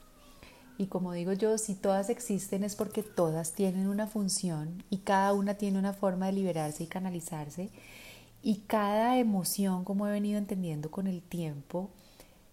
Y 0.78 0.88
como 0.88 1.14
digo 1.14 1.34
yo, 1.34 1.58
si 1.58 1.76
todas 1.76 2.10
existen 2.10 2.64
es 2.64 2.76
porque 2.76 3.04
todas 3.04 3.54
tienen 3.54 3.88
una 3.88 4.08
función 4.08 4.84
y 4.90 4.98
cada 5.00 5.34
una 5.34 5.56
tiene 5.56 5.78
una 5.78 5.94
forma 5.94 6.28
de 6.28 6.34
liberarse 6.34 6.84
y 6.84 6.88
canalizarse. 6.88 7.70
Y 8.42 8.58
cada 8.68 9.18
emoción, 9.20 9.84
como 9.84 10.08
he 10.08 10.12
venido 10.12 10.38
entendiendo 10.38 10.90
con 10.90 11.08
el 11.08 11.22
tiempo, 11.22 11.90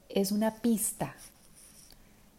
es 0.09 0.33
una 0.33 0.57
pista 0.57 1.15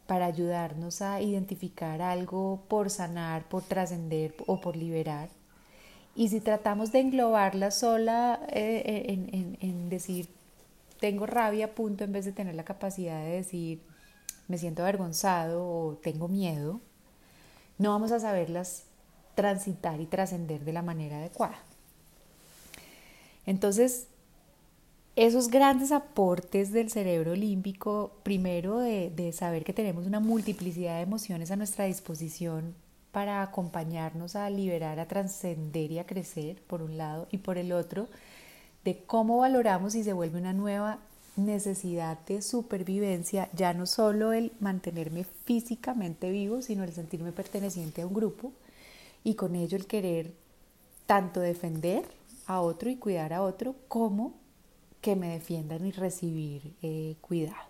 para 0.05 0.25
ayudarnos 0.25 1.01
a 1.01 1.21
identificar 1.21 2.01
algo 2.01 2.63
por 2.67 2.89
sanar, 2.89 3.47
por 3.47 3.63
trascender 3.63 4.35
o 4.47 4.61
por 4.61 4.75
liberar. 4.75 5.29
Y 6.15 6.29
si 6.29 6.41
tratamos 6.41 6.91
de 6.91 6.99
englobarla 6.99 7.71
sola 7.71 8.39
eh, 8.49 8.83
eh, 8.85 9.27
en, 9.31 9.57
en 9.61 9.89
decir 9.89 10.29
tengo 10.99 11.25
rabia, 11.25 11.75
punto, 11.75 12.03
en 12.03 12.11
vez 12.11 12.25
de 12.25 12.31
tener 12.31 12.55
la 12.55 12.63
capacidad 12.63 13.23
de 13.23 13.31
decir, 13.31 13.81
me 14.49 14.57
siento 14.57 14.81
avergonzado 14.81 15.63
o 15.63 15.95
tengo 15.95 16.27
miedo, 16.27 16.81
no 17.77 17.91
vamos 17.91 18.11
a 18.11 18.19
saberlas 18.19 18.83
transitar 19.35 20.01
y 20.01 20.05
trascender 20.05 20.65
de 20.65 20.73
la 20.73 20.81
manera 20.81 21.19
adecuada. 21.19 21.57
Entonces, 23.45 24.07
esos 25.15 25.49
grandes 25.49 25.91
aportes 25.91 26.71
del 26.71 26.89
cerebro 26.89 27.35
límbico, 27.35 28.11
primero 28.23 28.79
de, 28.79 29.11
de, 29.11 29.31
saber 29.31 29.63
que 29.63 29.73
tenemos 29.73 30.05
una 30.05 30.19
multiplicidad 30.19 30.97
de 30.97 31.03
emociones 31.03 31.51
a 31.51 31.55
nuestra 31.55 31.85
disposición 31.85 32.75
para 33.11 33.41
acompañarnos 33.41 34.35
a 34.35 34.49
liberar, 34.49 34.99
a 34.99 35.07
trascender 35.07 35.91
y 35.91 35.99
a 35.99 36.05
crecer, 36.05 36.61
por 36.63 36.81
un 36.81 36.97
lado, 36.97 37.27
y 37.31 37.37
por 37.37 37.57
el 37.57 37.71
otro, 37.71 38.07
de 38.83 39.03
cómo 39.03 39.37
valoramos 39.37 39.95
y 39.95 40.03
se 40.03 40.13
vuelve 40.13 40.39
una 40.39 40.53
nueva 40.53 40.99
necesidad 41.45 42.19
de 42.25 42.41
supervivencia, 42.41 43.49
ya 43.53 43.73
no 43.73 43.85
solo 43.85 44.33
el 44.33 44.51
mantenerme 44.59 45.25
físicamente 45.45 46.29
vivo, 46.31 46.61
sino 46.61 46.83
el 46.83 46.93
sentirme 46.93 47.31
perteneciente 47.31 48.01
a 48.01 48.07
un 48.07 48.13
grupo 48.13 48.51
y 49.23 49.35
con 49.35 49.55
ello 49.55 49.77
el 49.77 49.85
querer 49.85 50.33
tanto 51.05 51.39
defender 51.39 52.05
a 52.45 52.61
otro 52.61 52.89
y 52.89 52.95
cuidar 52.95 53.33
a 53.33 53.41
otro 53.41 53.75
como 53.87 54.33
que 55.01 55.15
me 55.15 55.29
defiendan 55.29 55.85
y 55.85 55.91
recibir 55.91 56.73
eh, 56.81 57.15
cuidado. 57.21 57.69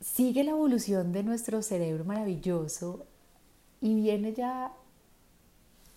Sigue 0.00 0.44
la 0.44 0.50
evolución 0.50 1.12
de 1.12 1.22
nuestro 1.22 1.62
cerebro 1.62 2.04
maravilloso 2.04 3.06
y 3.80 3.94
viene 3.94 4.32
ya 4.32 4.72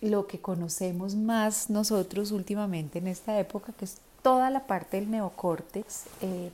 lo 0.01 0.27
que 0.27 0.39
conocemos 0.39 1.15
más 1.15 1.69
nosotros 1.69 2.31
últimamente 2.31 2.99
en 2.99 3.07
esta 3.07 3.39
época, 3.39 3.73
que 3.73 3.85
es 3.85 3.97
toda 4.27 4.49
la 4.49 4.67
parte 4.67 4.99
del 4.99 5.09
neocórtex. 5.09 6.07
Eh, 6.19 6.51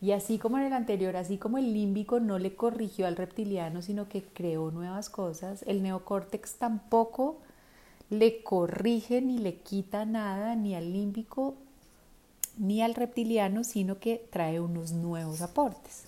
y 0.00 0.12
así 0.12 0.38
como 0.38 0.56
en 0.56 0.64
el 0.64 0.72
anterior, 0.72 1.16
así 1.16 1.36
como 1.36 1.58
el 1.58 1.74
límbico 1.74 2.18
no 2.18 2.38
le 2.38 2.54
corrigió 2.56 3.06
al 3.06 3.14
reptiliano, 3.14 3.82
sino 3.82 4.08
que 4.08 4.22
creó 4.22 4.70
nuevas 4.70 5.10
cosas, 5.10 5.62
el 5.66 5.82
neocórtex 5.82 6.54
tampoco 6.54 7.40
le 8.08 8.42
corrige 8.42 9.20
ni 9.20 9.36
le 9.36 9.56
quita 9.56 10.06
nada 10.06 10.56
ni 10.56 10.74
al 10.74 10.90
límbico 10.90 11.56
ni 12.56 12.80
al 12.80 12.94
reptiliano, 12.94 13.64
sino 13.64 13.98
que 13.98 14.26
trae 14.30 14.58
unos 14.58 14.92
nuevos 14.92 15.42
aportes. 15.42 16.04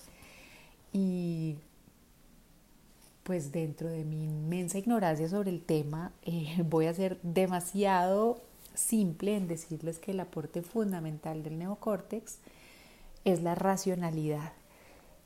Y 0.95 1.57
pues 3.23 3.53
dentro 3.53 3.91
de 3.91 4.07
mi 4.07 4.25
inmensa 4.25 4.79
ignorancia 4.79 5.29
sobre 5.29 5.51
el 5.51 5.61
tema, 5.61 6.11
eh, 6.23 6.63
voy 6.71 6.87
a 6.87 6.95
ser 6.95 7.21
demasiado 7.23 8.41
simple 8.75 9.37
en 9.37 9.49
decirles 9.49 9.99
que 9.99 10.13
el 10.13 10.21
aporte 10.21 10.63
fundamental 10.63 11.43
del 11.43 11.59
neocórtex 11.59 12.39
es 13.25 13.43
la 13.43 13.55
racionalidad, 13.55 14.53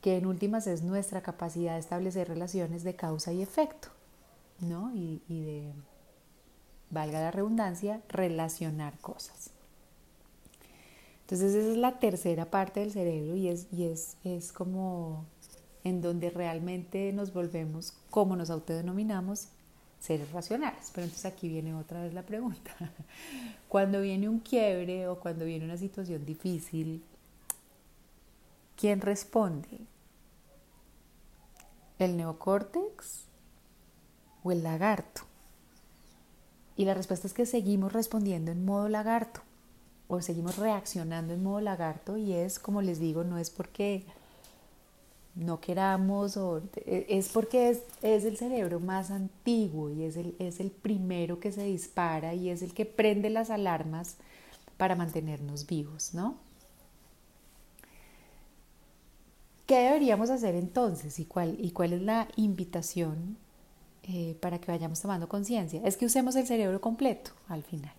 que 0.01 0.17
en 0.17 0.25
últimas 0.25 0.67
es 0.67 0.83
nuestra 0.83 1.21
capacidad 1.21 1.73
de 1.73 1.79
establecer 1.79 2.27
relaciones 2.27 2.83
de 2.83 2.95
causa 2.95 3.31
y 3.33 3.41
efecto, 3.41 3.89
¿no? 4.59 4.91
Y, 4.93 5.21
de, 5.27 5.73
valga 6.89 7.19
la 7.19 7.31
redundancia, 7.31 8.01
relacionar 8.09 8.97
cosas. 8.99 9.51
Entonces 11.21 11.55
esa 11.55 11.71
es 11.71 11.77
la 11.77 11.99
tercera 11.99 12.51
parte 12.51 12.81
del 12.81 12.91
cerebro 12.91 13.35
y 13.35 13.47
es, 13.47 13.67
y 13.71 13.85
es, 13.85 14.17
es 14.23 14.51
como 14.51 15.25
en 15.83 16.01
donde 16.01 16.29
realmente 16.29 17.11
nos 17.13 17.33
volvemos, 17.33 17.93
como 18.09 18.35
nos 18.35 18.49
autodenominamos, 18.49 19.49
seres 20.05 20.31
racionales. 20.31 20.91
Pero 20.93 21.05
entonces 21.05 21.25
aquí 21.25 21.49
viene 21.49 21.73
otra 21.73 22.01
vez 22.01 22.13
la 22.13 22.23
pregunta. 22.23 22.71
Cuando 23.67 24.01
viene 24.01 24.29
un 24.29 24.39
quiebre 24.39 25.07
o 25.07 25.19
cuando 25.19 25.45
viene 25.45 25.65
una 25.65 25.77
situación 25.77 26.25
difícil, 26.25 27.03
¿quién 28.77 29.01
responde? 29.01 29.81
¿El 31.99 32.15
neocórtex 32.15 33.25
o 34.43 34.51
el 34.51 34.63
lagarto? 34.63 35.21
Y 36.77 36.85
la 36.85 36.93
respuesta 36.93 37.27
es 37.27 37.33
que 37.33 37.45
seguimos 37.45 37.91
respondiendo 37.91 38.51
en 38.51 38.63
modo 38.63 38.87
lagarto 38.87 39.41
o 40.07 40.21
seguimos 40.21 40.57
reaccionando 40.57 41.33
en 41.33 41.43
modo 41.43 41.61
lagarto 41.61 42.17
y 42.17 42.33
es, 42.33 42.59
como 42.59 42.81
les 42.81 42.99
digo, 42.99 43.23
no 43.23 43.37
es 43.37 43.49
porque 43.49 44.05
no 45.35 45.59
queramos, 45.59 46.37
o, 46.37 46.61
e, 46.85 47.05
es 47.09 47.29
porque 47.29 47.69
es, 47.69 47.83
el 48.01 48.37
cerebro 48.37 48.79
más 48.79 49.11
antiguo 49.11 49.89
y 49.89 50.03
es 50.03 50.17
el, 50.17 50.35
es 50.39 50.59
el 50.59 50.71
primero 50.71 51.39
que 51.39 51.51
se 51.51 51.63
dispara 51.63 52.33
y 52.33 52.49
es 52.49 52.61
el 52.61 52.73
que 52.73 52.85
prende 52.85 53.29
las 53.29 53.49
alarmas 53.49 54.15
para 54.77 54.95
mantenernos 54.95 55.67
vivos, 55.67 56.13
¿no? 56.13 56.37
¿Qué 59.65 59.79
deberíamos 59.79 60.29
hacer 60.29 60.55
entonces 60.55 61.19
y 61.19 61.25
cuál, 61.25 61.57
y 61.59 61.71
cuál 61.71 61.93
es 61.93 62.01
la 62.01 62.27
invitación 62.35 63.37
eh, 64.03 64.37
para 64.39 64.59
que 64.59 64.71
vayamos 64.71 65.01
tomando 65.01 65.27
conciencia? 65.27 65.81
Es 65.83 65.97
que 65.97 66.05
usemos 66.05 66.35
el 66.35 66.45
cerebro 66.45 66.79
completo 66.79 67.31
al 67.49 67.63
final. 67.63 67.93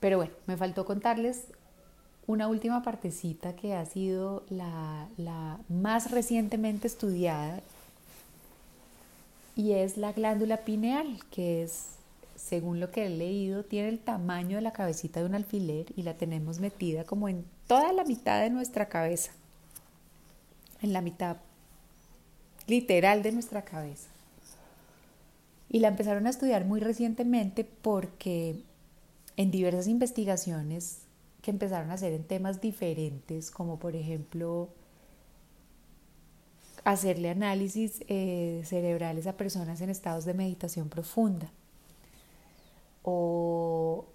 Pero 0.00 0.16
bueno, 0.16 0.32
me 0.46 0.56
faltó 0.56 0.84
contarles 0.84 1.44
una 2.30 2.46
última 2.46 2.82
partecita 2.82 3.56
que 3.56 3.74
ha 3.74 3.84
sido 3.84 4.44
la, 4.50 5.58
más 5.68 6.12
recientemente 6.12 6.86
estudiada 6.86 7.60
y 9.56 9.72
es 9.72 9.96
la 9.96 10.12
glándula 10.12 10.58
pineal, 10.58 11.18
que 11.32 11.64
es, 11.64 11.86
según 12.36 12.78
lo 12.78 12.92
que 12.92 13.06
he 13.06 13.08
leído, 13.10 13.64
tiene 13.64 13.88
el 13.88 13.98
tamaño 13.98 14.56
de 14.56 14.62
la 14.62 14.72
cabecita 14.72 15.18
de 15.18 15.26
un 15.26 15.34
alfiler 15.34 15.86
y 15.96 16.04
la 16.04 16.14
tenemos 16.14 16.60
metida 16.60 17.02
como 17.02 17.28
en 17.28 17.44
toda 17.66 17.92
la 17.92 18.04
mitad 18.04 18.40
de 18.40 18.50
nuestra 18.50 18.88
cabeza, 18.88 19.32
en 20.82 20.92
la 20.92 21.00
mitad 21.00 21.36
literal 22.68 23.24
de 23.24 23.32
nuestra 23.32 23.62
cabeza. 23.62 24.08
Y 25.68 25.80
la 25.80 25.88
empezaron 25.88 26.28
a 26.28 26.30
estudiar 26.30 26.64
muy 26.64 26.78
recientemente 26.78 27.64
porque 27.64 28.62
en 29.36 29.50
diversas 29.50 29.88
investigaciones 29.88 31.09
que 31.42 31.50
empezaron 31.50 31.90
a 31.90 31.94
hacer 31.94 32.12
en 32.12 32.24
temas 32.24 32.60
diferentes, 32.60 33.50
como 33.50 33.78
por 33.78 33.96
ejemplo 33.96 34.68
hacerle 36.84 37.30
análisis 37.30 38.02
eh, 38.08 38.62
cerebrales 38.64 39.26
a 39.26 39.36
personas 39.36 39.80
en 39.80 39.90
estados 39.90 40.24
de 40.24 40.34
meditación 40.34 40.88
profunda 40.88 41.50
o 43.02 44.06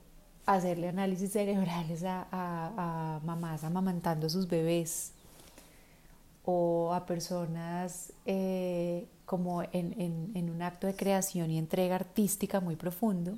hacerle 0.45 0.89
análisis 0.89 1.31
cerebrales 1.31 2.03
a, 2.05 3.19
mamás 3.23 3.63
amamantando 3.63 4.29
sus 4.29 4.47
bebés 4.47 5.13
o 6.43 6.93
a 6.93 7.05
personas 7.05 8.13
eh, 8.25 9.07
como 9.25 9.63
en 9.63 10.49
un 10.49 10.61
acto 10.61 10.87
de 10.87 10.95
creación 10.95 11.49
y 11.51 11.57
entrega 11.57 11.95
artística 11.95 12.59
muy 12.59 12.75
profundo 12.75 13.37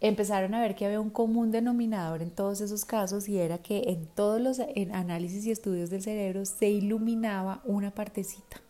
empezaron 0.00 0.54
a 0.54 0.60
ver 0.60 0.74
que 0.74 0.86
había 0.86 1.00
un 1.00 1.10
común 1.10 1.50
denominador 1.50 2.22
en 2.22 2.30
todos 2.30 2.60
esos 2.60 2.84
casos 2.84 3.28
y 3.28 3.38
era 3.38 3.58
que 3.58 3.84
en 3.88 4.06
todos 4.06 4.40
los 4.40 4.60
análisis 4.92 5.44
y 5.44 5.50
estudios 5.50 5.90
del 5.90 6.02
cerebro 6.02 6.46
se 6.46 6.70
iluminaba 6.70 7.60
una 7.64 7.90
partecita. 7.90 8.60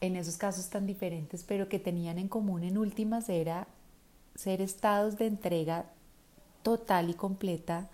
En 0.00 0.16
esos 0.16 0.36
casos 0.36 0.68
tan 0.68 0.86
diferentes, 0.86 1.44
pero 1.44 1.68
que 1.68 1.78
tenían 1.78 2.18
en 2.18 2.28
común 2.28 2.64
en 2.64 2.78
últimas 2.78 3.28
era 3.28 3.66
ser 4.34 4.60
estados 4.60 5.16
de 5.18 5.26
entrega 5.26 5.86
total 6.62 7.10
y 7.10 7.14
completa 7.14 7.88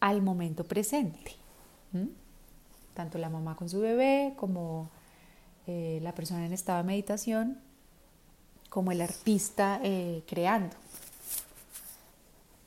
al 0.00 0.22
momento 0.22 0.64
presente. 0.64 1.32
Tanto 2.94 3.18
la 3.18 3.30
mamá 3.30 3.56
con 3.56 3.68
su 3.68 3.80
bebé 3.80 4.34
como 4.36 4.90
eh, 5.66 5.98
la 6.02 6.14
persona 6.14 6.44
en 6.44 6.52
estado 6.52 6.78
de 6.78 6.84
meditación 6.84 7.58
como 8.76 8.92
el 8.92 9.00
artista 9.00 9.80
eh, 9.82 10.22
creando. 10.28 10.76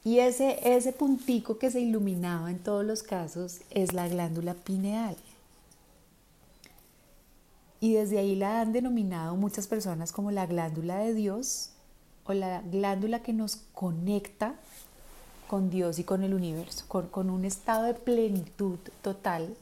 Y 0.04 0.18
ese, 0.18 0.58
ese 0.76 0.92
puntico 0.92 1.60
que 1.60 1.70
se 1.70 1.82
iluminaba 1.82 2.50
en 2.50 2.58
todos 2.58 2.84
los 2.84 3.04
casos 3.04 3.60
es 3.70 3.94
la 3.94 4.08
glándula 4.08 4.56
pineal. 4.56 5.16
Y 7.80 7.94
desde 7.94 8.18
ahí 8.18 8.34
la 8.34 8.60
han 8.60 8.74
denominado 8.74 9.36
muchas 9.36 9.68
personas 9.68 10.12
como 10.12 10.32
la 10.32 10.48
glándula 10.48 10.98
de 10.98 11.14
Dios 11.14 11.74
o 12.24 12.34
la 12.34 12.64
glándula 12.64 13.22
que 13.22 13.34
nos 13.34 13.58
conecta 13.76 14.56
con 15.48 15.70
Dios 15.70 16.00
y 16.00 16.04
con 16.06 16.24
el 16.24 16.34
universo, 16.34 16.86
con, 16.88 17.30
un 17.30 17.46
estado 17.46 17.84
de 17.84 17.94
plenitud 17.94 18.80
total. 19.04 19.56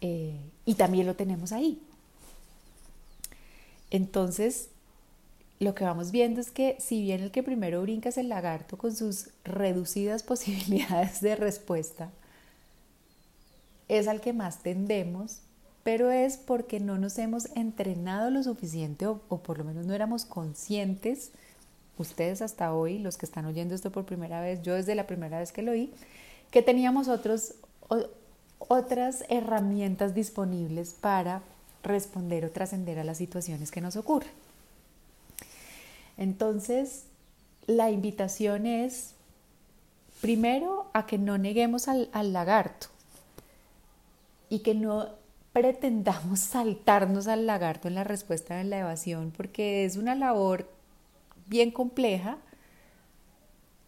Eh, 0.00 0.40
y 0.64 0.72
también 0.76 1.06
lo 1.06 1.16
tenemos 1.16 1.52
ahí. 1.52 1.82
Entonces, 3.90 4.70
lo 5.60 5.74
que 5.74 5.84
vamos 5.84 6.12
viendo 6.12 6.40
es 6.40 6.50
que 6.50 6.76
si 6.78 7.02
bien 7.02 7.20
el 7.20 7.30
que 7.30 7.42
primero 7.42 7.82
brinca 7.82 8.10
es 8.10 8.18
el 8.18 8.28
lagarto 8.28 8.78
con 8.78 8.94
sus 8.94 9.30
reducidas 9.44 10.22
posibilidades 10.24 11.20
de 11.20 11.36
respuesta, 11.36 12.10
es 13.88 14.06
al 14.06 14.20
que 14.20 14.32
más 14.32 14.62
tendemos, 14.62 15.40
pero 15.82 16.10
es 16.10 16.36
porque 16.36 16.78
no 16.78 16.98
nos 16.98 17.18
hemos 17.18 17.46
entrenado 17.56 18.30
lo 18.30 18.42
suficiente 18.42 19.06
o, 19.06 19.18
por 19.18 19.58
lo 19.58 19.64
menos 19.64 19.86
no 19.86 19.94
éramos 19.94 20.26
conscientes, 20.26 21.30
ustedes 21.96 22.42
hasta 22.42 22.74
hoy, 22.74 22.98
los 22.98 23.16
que 23.16 23.26
están 23.26 23.46
oyendo 23.46 23.74
esto 23.74 23.90
por 23.90 24.04
primera 24.04 24.40
vez, 24.40 24.62
yo 24.62 24.74
desde 24.74 24.94
la 24.94 25.06
primera 25.06 25.38
vez 25.38 25.50
que 25.50 25.62
lo 25.62 25.72
oí, 25.72 25.92
que 26.50 26.62
teníamos 26.62 27.08
otros, 27.08 27.54
otras 28.58 29.24
herramientas 29.28 30.14
disponibles 30.14 30.92
para 30.92 31.42
responder 31.82 32.44
o 32.44 32.50
trascender 32.50 32.98
a 32.98 33.04
las 33.04 33.18
situaciones 33.18 33.70
que 33.70 33.80
nos 33.80 33.96
ocurren. 33.96 34.47
Entonces, 36.18 37.04
la 37.66 37.90
invitación 37.90 38.66
es, 38.66 39.14
primero, 40.20 40.90
a 40.92 41.06
que 41.06 41.16
no 41.16 41.38
neguemos 41.38 41.86
al, 41.88 42.10
lagarto 42.32 42.88
y 44.50 44.58
que 44.58 44.74
no 44.74 45.08
pretendamos 45.52 46.40
saltarnos 46.40 47.28
al 47.28 47.46
lagarto 47.46 47.88
en 47.88 47.94
la 47.94 48.04
respuesta 48.04 48.60
en 48.60 48.68
la 48.68 48.80
evasión, 48.80 49.32
porque 49.34 49.84
es 49.84 49.96
una 49.96 50.14
labor 50.14 50.68
bien 51.46 51.70
compleja 51.70 52.38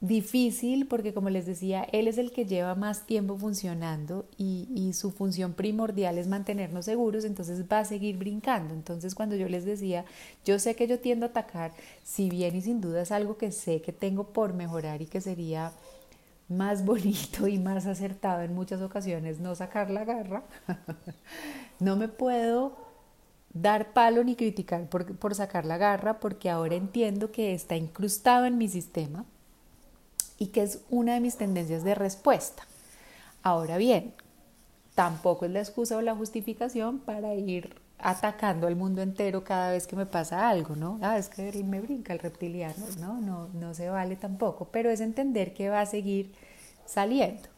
difícil 0.00 0.86
porque 0.86 1.12
como 1.12 1.28
les 1.28 1.44
decía, 1.44 1.82
él 1.92 2.08
es 2.08 2.16
el 2.16 2.32
que 2.32 2.46
lleva 2.46 2.74
más 2.74 3.06
tiempo 3.06 3.36
funcionando 3.36 4.26
y, 4.38 4.68
su 4.94 5.12
función 5.12 5.52
primordial 5.52 6.18
es 6.18 6.26
mantenernos 6.26 6.86
seguros, 6.86 7.24
entonces 7.24 7.64
va 7.70 7.80
a 7.80 7.84
seguir 7.84 8.16
brincando. 8.16 8.74
Entonces 8.74 9.14
cuando 9.14 9.36
yo 9.36 9.48
les 9.48 9.64
decía, 9.64 10.04
yo 10.44 10.58
sé 10.58 10.74
que 10.74 10.88
yo 10.88 10.98
tiendo 10.98 11.26
a 11.26 11.28
atacar, 11.28 11.72
si 12.02 12.28
bien 12.28 12.56
y 12.56 12.62
sin 12.62 12.80
duda 12.80 13.02
es 13.02 13.12
algo 13.12 13.36
que 13.36 13.52
sé 13.52 13.82
que 13.82 13.92
tengo 13.92 14.32
por 14.32 14.52
mejorar 14.54 15.00
y 15.02 15.06
que 15.06 15.20
sería 15.20 15.72
más 16.48 16.84
bonito 16.84 17.46
y 17.46 17.58
más 17.58 17.86
acertado 17.86 18.42
en 18.42 18.54
muchas 18.54 18.80
ocasiones 18.82 19.38
no 19.38 19.54
sacar 19.54 19.90
la 19.90 20.04
garra, 20.04 20.42
no 21.78 21.96
me 21.96 22.08
puedo 22.08 22.76
dar 23.52 23.92
palo 23.92 24.24
ni 24.24 24.34
criticar 24.34 24.88
por, 24.88 25.16
por 25.16 25.34
sacar 25.34 25.64
la 25.66 25.76
garra 25.76 26.20
porque 26.20 26.50
ahora 26.50 26.74
entiendo 26.74 27.30
que 27.32 27.54
está 27.54 27.76
incrustado 27.76 28.46
en 28.46 28.58
mi 28.58 28.68
sistema 28.68 29.24
y 30.40 30.48
que 30.48 30.62
es 30.62 30.80
una 30.88 31.14
de 31.14 31.20
mis 31.20 31.36
tendencias 31.36 31.84
de 31.84 31.94
respuesta. 31.94 32.64
Ahora 33.42 33.76
bien, 33.76 34.14
tampoco 34.94 35.44
es 35.44 35.50
la 35.52 35.60
excusa 35.60 35.98
o 35.98 36.00
la 36.00 36.16
justificación 36.16 36.98
para 36.98 37.34
ir 37.34 37.76
atacando 37.98 38.66
al 38.66 38.74
mundo 38.74 39.02
entero 39.02 39.44
cada 39.44 39.70
vez 39.70 39.86
que 39.86 39.96
me 39.96 40.06
pasa 40.06 40.48
algo, 40.48 40.74
¿no? 40.74 40.98
Ah, 41.02 41.18
es 41.18 41.28
que 41.28 41.52
me 41.62 41.80
brinca 41.80 42.14
el 42.14 42.18
reptiliano, 42.18 42.86
¿no? 42.98 43.20
No, 43.20 43.48
no 43.52 43.74
se 43.74 43.90
vale 43.90 44.16
tampoco, 44.16 44.68
pero 44.72 44.90
es 44.90 45.00
entender 45.00 45.52
que 45.52 45.68
va 45.68 45.82
a 45.82 45.86
seguir 45.86 46.32
saliendo. 46.86 47.48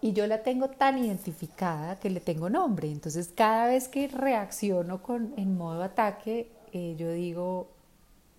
Y 0.00 0.12
yo 0.12 0.28
la 0.28 0.44
tengo 0.44 0.68
tan 0.68 0.98
identificada 0.98 1.98
que 1.98 2.08
le 2.08 2.20
tengo 2.20 2.48
nombre. 2.50 2.88
Entonces, 2.88 3.32
cada 3.34 3.66
vez 3.66 3.88
que 3.88 4.06
reacciono 4.06 5.02
con, 5.02 5.34
en 5.36 5.56
modo 5.56 5.82
ataque, 5.82 6.52
eh, 6.72 6.94
yo 6.96 7.10
digo, 7.10 7.68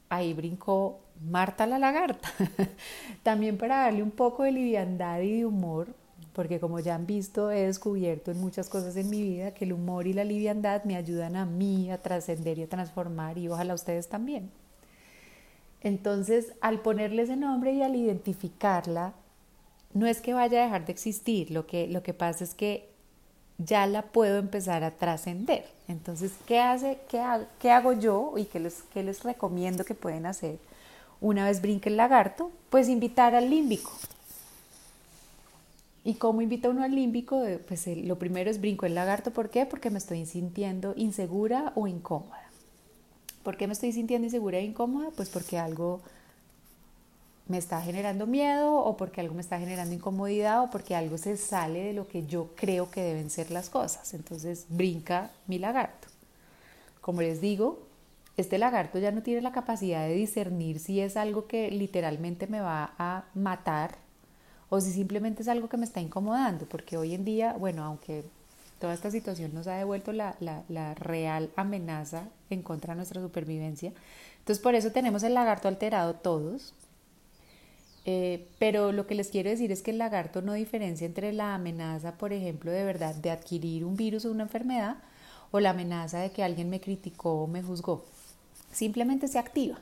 ahí 0.07 0.33
brincó 0.33 0.99
Marta 1.21 1.65
la 1.65 1.79
lagarta. 1.79 2.29
También 3.23 3.57
para 3.57 3.81
darle 3.81 4.03
un 4.03 4.11
poco 4.11 4.43
de 4.43 4.51
liviandad 4.51 5.21
y 5.21 5.39
de 5.39 5.45
humor, 5.45 5.87
porque 6.33 6.59
como 6.59 6.79
ya 6.79 6.95
han 6.95 7.05
visto, 7.05 7.51
he 7.51 7.65
descubierto 7.65 8.31
en 8.31 8.39
muchas 8.39 8.69
cosas 8.69 8.95
en 8.97 9.09
mi 9.09 9.21
vida 9.21 9.53
que 9.53 9.65
el 9.65 9.73
humor 9.73 10.07
y 10.07 10.13
la 10.13 10.23
liviandad 10.23 10.83
me 10.83 10.95
ayudan 10.95 11.35
a 11.35 11.45
mí 11.45 11.89
a 11.91 12.01
trascender 12.01 12.59
y 12.59 12.63
a 12.63 12.69
transformar 12.69 13.37
y 13.37 13.47
ojalá 13.47 13.73
ustedes 13.73 14.07
también. 14.09 14.51
Entonces, 15.81 16.53
al 16.61 16.81
ponerle 16.81 17.23
ese 17.23 17.37
nombre 17.37 17.71
y 17.73 17.81
al 17.81 17.95
identificarla, 17.95 19.13
no 19.93 20.07
es 20.07 20.19
que 20.19 20.33
vaya 20.33 20.61
a 20.61 20.65
dejar 20.65 20.85
de 20.85 20.91
existir, 20.91 21.51
lo 21.51 21.65
que, 21.67 21.87
lo 21.87 22.03
que 22.03 22.13
pasa 22.13 22.43
es 22.43 22.53
que 22.53 22.89
ya 23.57 23.87
la 23.87 24.01
puedo 24.01 24.37
empezar 24.37 24.83
a 24.83 24.91
trascender. 24.91 25.65
Entonces, 25.87 26.33
¿qué, 26.45 26.59
hace, 26.59 26.99
qué, 27.07 27.23
qué 27.59 27.71
hago 27.71 27.93
yo 27.93 28.33
y 28.35 28.45
qué 28.45 28.59
les, 28.59 28.83
qué 28.93 29.03
les 29.03 29.23
recomiendo 29.23 29.85
que 29.85 29.93
pueden 29.93 30.25
hacer 30.25 30.57
una 31.21 31.45
vez 31.45 31.61
brinque 31.61 31.89
el 31.89 31.97
lagarto? 31.97 32.51
Pues 32.69 32.89
invitar 32.89 33.35
al 33.35 33.49
límbico. 33.49 33.91
¿Y 36.03 36.15
cómo 36.15 36.41
invita 36.41 36.69
uno 36.69 36.83
al 36.83 36.93
límbico? 36.93 37.43
Pues 37.67 37.87
lo 37.87 38.19
primero 38.19 38.51
es 38.51 38.61
brinco 38.61 38.85
el 38.85 38.93
lagarto. 38.93 39.31
¿Por 39.31 39.49
qué? 39.49 39.65
Porque 39.65 39.89
me 39.89 39.97
estoy 39.97 40.25
sintiendo 40.27 40.93
insegura 40.95 41.73
o 41.75 41.87
incómoda. 41.87 42.43
¿Por 43.43 43.57
qué 43.57 43.65
me 43.65 43.73
estoy 43.73 43.91
sintiendo 43.91 44.25
insegura 44.25 44.59
e 44.59 44.63
incómoda? 44.63 45.09
Pues 45.15 45.29
porque 45.29 45.57
algo 45.57 46.01
me 47.47 47.57
está 47.57 47.81
generando 47.81 48.27
miedo 48.27 48.75
o 48.75 48.97
porque 48.97 49.21
algo 49.21 49.33
me 49.35 49.41
está 49.41 49.59
generando 49.59 49.93
incomodidad 49.93 50.63
o 50.63 50.69
porque 50.69 50.95
algo 50.95 51.17
se 51.17 51.37
sale 51.37 51.83
de 51.83 51.93
lo 51.93 52.07
que 52.07 52.25
yo 52.25 52.49
creo 52.55 52.89
que 52.89 53.01
deben 53.01 53.29
ser 53.29 53.49
las 53.49 53.69
cosas. 53.69 54.13
Entonces 54.13 54.65
brinca 54.69 55.31
mi 55.47 55.59
lagarto. 55.59 56.07
Como 57.01 57.21
les 57.21 57.41
digo, 57.41 57.79
este 58.37 58.57
lagarto 58.57 58.99
ya 58.99 59.11
no 59.11 59.23
tiene 59.23 59.41
la 59.41 59.51
capacidad 59.51 60.07
de 60.07 60.13
discernir 60.13 60.79
si 60.79 60.99
es 60.99 61.17
algo 61.17 61.47
que 61.47 61.71
literalmente 61.71 62.47
me 62.47 62.61
va 62.61 62.93
a 62.97 63.25
matar 63.33 63.97
o 64.69 64.81
si 64.81 64.91
simplemente 64.91 65.43
es 65.43 65.47
algo 65.47 65.69
que 65.69 65.77
me 65.77 65.85
está 65.85 66.01
incomodando, 66.01 66.65
porque 66.65 66.97
hoy 66.97 67.13
en 67.13 67.23
día, 67.23 67.53
bueno, 67.53 67.83
aunque 67.83 68.23
toda 68.79 68.93
esta 68.93 69.11
situación 69.11 69.53
nos 69.53 69.67
ha 69.67 69.75
devuelto 69.75 70.11
la, 70.11 70.35
la 70.39 70.95
real 70.95 71.51
amenaza 71.55 72.27
en 72.49 72.61
contra 72.61 72.93
de 72.93 72.97
nuestra 72.97 73.21
supervivencia, 73.21 73.93
entonces 74.39 74.61
por 74.61 74.75
eso 74.75 74.91
tenemos 74.91 75.23
el 75.23 75.33
lagarto 75.33 75.67
alterado 75.67 76.13
todos, 76.15 76.73
eh, 78.05 78.47
pero 78.59 78.91
lo 78.91 79.07
que 79.07 79.15
les 79.15 79.29
quiero 79.29 79.49
decir 79.49 79.71
es 79.71 79.81
que 79.81 79.89
el 79.89 79.97
lagarto 79.97 80.43
no 80.43 80.53
diferencia 80.53 81.07
entre 81.07 81.33
la 81.33 81.55
amenaza, 81.55 82.17
por 82.19 82.31
ejemplo, 82.31 82.71
de 82.71 82.83
verdad 82.83 83.15
de 83.15 83.31
adquirir 83.31 83.83
un 83.83 83.95
virus 83.95 84.25
o 84.25 84.31
una 84.31 84.43
enfermedad 84.43 84.97
o 85.49 85.59
la 85.59 85.71
amenaza 85.71 86.19
de 86.19 86.31
que 86.31 86.43
alguien 86.43 86.69
me 86.69 86.79
criticó 86.79 87.41
o 87.41 87.47
me 87.47 87.63
juzgó. 87.63 88.05
Simplemente 88.75 89.29
se 89.29 89.39
activa. 89.39 89.79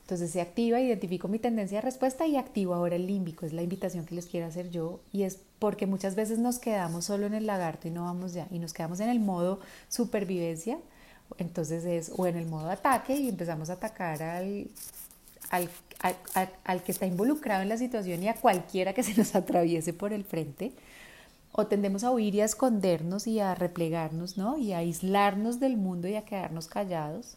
Entonces 0.00 0.30
se 0.30 0.40
activa, 0.40 0.80
identifico 0.80 1.28
mi 1.28 1.38
tendencia 1.38 1.78
de 1.78 1.82
respuesta 1.82 2.26
y 2.26 2.36
activo 2.36 2.72
ahora 2.72 2.96
el 2.96 3.06
límbico. 3.06 3.44
Es 3.44 3.52
la 3.52 3.62
invitación 3.62 4.06
que 4.06 4.14
les 4.14 4.24
quiero 4.24 4.46
hacer 4.46 4.70
yo 4.70 5.00
y 5.12 5.24
es 5.24 5.38
porque 5.58 5.86
muchas 5.86 6.14
veces 6.14 6.38
nos 6.38 6.58
quedamos 6.58 7.04
solo 7.04 7.26
en 7.26 7.34
el 7.34 7.46
lagarto 7.46 7.86
y 7.86 7.90
no 7.90 8.04
vamos 8.04 8.32
ya 8.32 8.48
y 8.50 8.58
nos 8.58 8.72
quedamos 8.72 9.00
en 9.00 9.10
el 9.10 9.20
modo 9.20 9.60
supervivencia. 9.90 10.78
Entonces 11.36 11.84
es 11.84 12.10
o 12.16 12.26
en 12.26 12.36
el 12.38 12.46
modo 12.46 12.70
ataque 12.70 13.14
y 13.14 13.28
empezamos 13.28 13.68
a 13.68 13.74
atacar 13.74 14.22
al, 14.22 14.68
al, 15.50 15.68
al, 16.64 16.82
que 16.82 16.92
está 16.92 17.04
involucrado 17.04 17.60
en 17.60 17.68
la 17.68 17.76
situación 17.76 18.22
y 18.22 18.28
a 18.28 18.34
cualquiera 18.34 18.94
que 18.94 19.02
se 19.02 19.14
nos 19.14 19.34
atraviese 19.34 19.92
por 19.92 20.14
el 20.14 20.24
frente, 20.24 20.72
o 21.52 21.66
tendemos 21.66 22.02
a 22.02 22.10
huir 22.10 22.34
y 22.34 22.40
a 22.40 22.46
escondernos 22.46 23.26
y 23.26 23.40
a 23.40 23.54
replegarnos, 23.54 24.38
¿no? 24.38 24.56
Y 24.56 24.72
a 24.72 24.78
aislarnos 24.78 25.60
del 25.60 25.76
mundo 25.76 26.08
y 26.08 26.14
a 26.14 26.24
quedarnos 26.24 26.68
callados, 26.68 27.36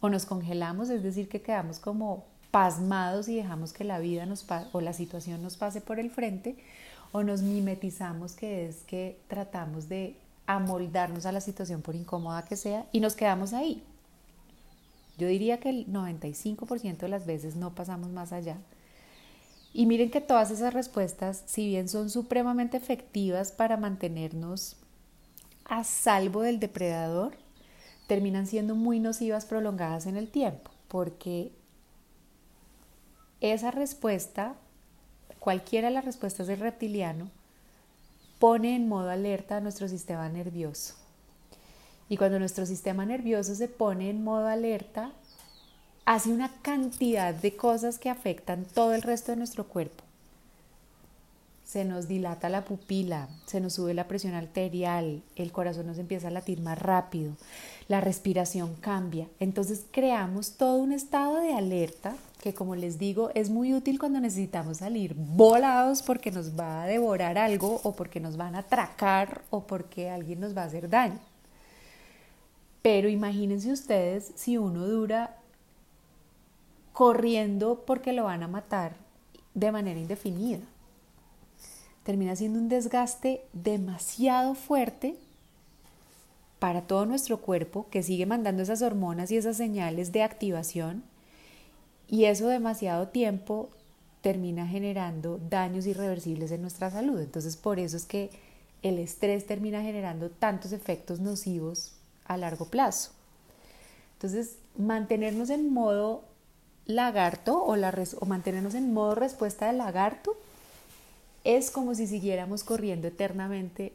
o 0.00 0.08
nos 0.08 0.26
congelamos, 0.26 0.90
es 0.90 1.02
decir, 1.02 1.28
que 1.28 1.42
quedamos 1.42 1.78
como 1.78 2.24
pasmados 2.50 3.28
y 3.28 3.36
dejamos 3.36 3.72
que 3.72 3.84
la 3.84 3.98
vida 3.98 4.26
nos 4.26 4.46
o 4.72 4.80
la 4.80 4.92
situación 4.92 5.42
nos 5.42 5.56
pase 5.56 5.80
por 5.80 6.00
el 6.00 6.10
frente, 6.10 6.56
o 7.12 7.22
nos 7.22 7.42
mimetizamos, 7.42 8.32
que 8.32 8.68
es 8.68 8.82
que 8.86 9.18
tratamos 9.28 9.88
de 9.88 10.16
amoldarnos 10.46 11.26
a 11.26 11.32
la 11.32 11.40
situación 11.40 11.82
por 11.82 11.94
incómoda 11.94 12.44
que 12.44 12.56
sea 12.56 12.86
y 12.92 13.00
nos 13.00 13.14
quedamos 13.14 13.52
ahí. 13.52 13.82
Yo 15.18 15.26
diría 15.26 15.60
que 15.60 15.70
el 15.70 15.86
95% 15.86 16.98
de 16.98 17.08
las 17.08 17.26
veces 17.26 17.54
no 17.54 17.74
pasamos 17.74 18.08
más 18.08 18.32
allá. 18.32 18.56
Y 19.72 19.86
miren 19.86 20.10
que 20.10 20.20
todas 20.20 20.50
esas 20.50 20.72
respuestas, 20.74 21.42
si 21.46 21.66
bien 21.66 21.88
son 21.88 22.10
supremamente 22.10 22.76
efectivas 22.76 23.52
para 23.52 23.76
mantenernos 23.76 24.76
a 25.64 25.84
salvo 25.84 26.42
del 26.42 26.58
depredador, 26.58 27.36
terminan 28.10 28.48
siendo 28.48 28.74
muy 28.74 28.98
nocivas 28.98 29.44
prolongadas 29.44 30.06
en 30.06 30.16
el 30.16 30.26
tiempo, 30.26 30.72
porque 30.88 31.52
esa 33.40 33.70
respuesta, 33.70 34.56
cualquiera 35.38 35.86
de 35.86 35.94
las 35.94 36.04
respuestas 36.04 36.48
del 36.48 36.58
reptiliano, 36.58 37.30
pone 38.40 38.74
en 38.74 38.88
modo 38.88 39.10
alerta 39.10 39.58
a 39.58 39.60
nuestro 39.60 39.86
sistema 39.86 40.28
nervioso. 40.28 40.96
Y 42.08 42.16
cuando 42.16 42.40
nuestro 42.40 42.66
sistema 42.66 43.06
nervioso 43.06 43.54
se 43.54 43.68
pone 43.68 44.10
en 44.10 44.24
modo 44.24 44.48
alerta, 44.48 45.12
hace 46.04 46.32
una 46.32 46.52
cantidad 46.62 47.32
de 47.32 47.54
cosas 47.54 48.00
que 48.00 48.10
afectan 48.10 48.64
todo 48.64 48.92
el 48.92 49.02
resto 49.02 49.30
de 49.30 49.36
nuestro 49.36 49.68
cuerpo. 49.68 50.02
Se 51.70 51.84
nos 51.84 52.08
dilata 52.08 52.48
la 52.48 52.64
pupila, 52.64 53.28
se 53.46 53.60
nos 53.60 53.74
sube 53.74 53.94
la 53.94 54.08
presión 54.08 54.34
arterial, 54.34 55.22
el 55.36 55.52
corazón 55.52 55.86
nos 55.86 55.98
empieza 55.98 56.26
a 56.26 56.32
latir 56.32 56.60
más 56.60 56.76
rápido, 56.76 57.34
la 57.86 58.00
respiración 58.00 58.74
cambia. 58.80 59.28
Entonces 59.38 59.84
creamos 59.92 60.54
todo 60.56 60.78
un 60.78 60.90
estado 60.90 61.36
de 61.36 61.52
alerta 61.52 62.16
que 62.42 62.54
como 62.54 62.74
les 62.74 62.98
digo 62.98 63.30
es 63.36 63.50
muy 63.50 63.72
útil 63.72 64.00
cuando 64.00 64.18
necesitamos 64.18 64.78
salir 64.78 65.14
volados 65.14 66.02
porque 66.02 66.32
nos 66.32 66.58
va 66.58 66.82
a 66.82 66.86
devorar 66.86 67.38
algo 67.38 67.80
o 67.84 67.92
porque 67.92 68.18
nos 68.18 68.36
van 68.36 68.56
a 68.56 68.60
atracar 68.60 69.42
o 69.50 69.60
porque 69.60 70.10
alguien 70.10 70.40
nos 70.40 70.56
va 70.56 70.62
a 70.62 70.66
hacer 70.66 70.88
daño. 70.90 71.20
Pero 72.82 73.08
imagínense 73.08 73.70
ustedes 73.70 74.32
si 74.34 74.58
uno 74.58 74.88
dura 74.88 75.36
corriendo 76.92 77.84
porque 77.86 78.12
lo 78.12 78.24
van 78.24 78.42
a 78.42 78.48
matar 78.48 78.96
de 79.54 79.70
manera 79.70 80.00
indefinida. 80.00 80.58
Termina 82.04 82.36
siendo 82.36 82.58
un 82.58 82.68
desgaste 82.68 83.42
demasiado 83.52 84.54
fuerte 84.54 85.16
para 86.58 86.82
todo 86.82 87.06
nuestro 87.06 87.38
cuerpo 87.38 87.86
que 87.90 88.02
sigue 88.02 88.26
mandando 88.26 88.62
esas 88.62 88.82
hormonas 88.82 89.30
y 89.30 89.36
esas 89.36 89.56
señales 89.56 90.12
de 90.12 90.22
activación 90.22 91.02
y 92.08 92.24
eso 92.24 92.48
demasiado 92.48 93.08
tiempo 93.08 93.70
termina 94.20 94.66
generando 94.66 95.40
daños 95.48 95.86
irreversibles 95.86 96.50
en 96.50 96.60
nuestra 96.60 96.90
salud. 96.90 97.20
Entonces 97.20 97.56
por 97.56 97.78
eso 97.78 97.96
es 97.96 98.04
que 98.04 98.30
el 98.82 98.98
estrés 98.98 99.46
termina 99.46 99.82
generando 99.82 100.30
tantos 100.30 100.72
efectos 100.72 101.20
nocivos 101.20 101.92
a 102.24 102.36
largo 102.36 102.66
plazo. 102.66 103.10
Entonces, 104.14 104.56
mantenernos 104.76 105.50
en 105.50 105.72
modo 105.72 106.22
lagarto 106.86 107.62
o, 107.62 107.76
la 107.76 107.92
mantenernos 108.26 108.74
en 108.74 108.92
modo 108.92 109.14
respuesta 109.14 109.66
de 109.66 109.72
lagarto 109.72 110.36
es 111.44 111.70
como 111.70 111.94
si 111.94 112.06
siguiéramos 112.06 112.64
corriendo 112.64 113.08
eternamente 113.08 113.92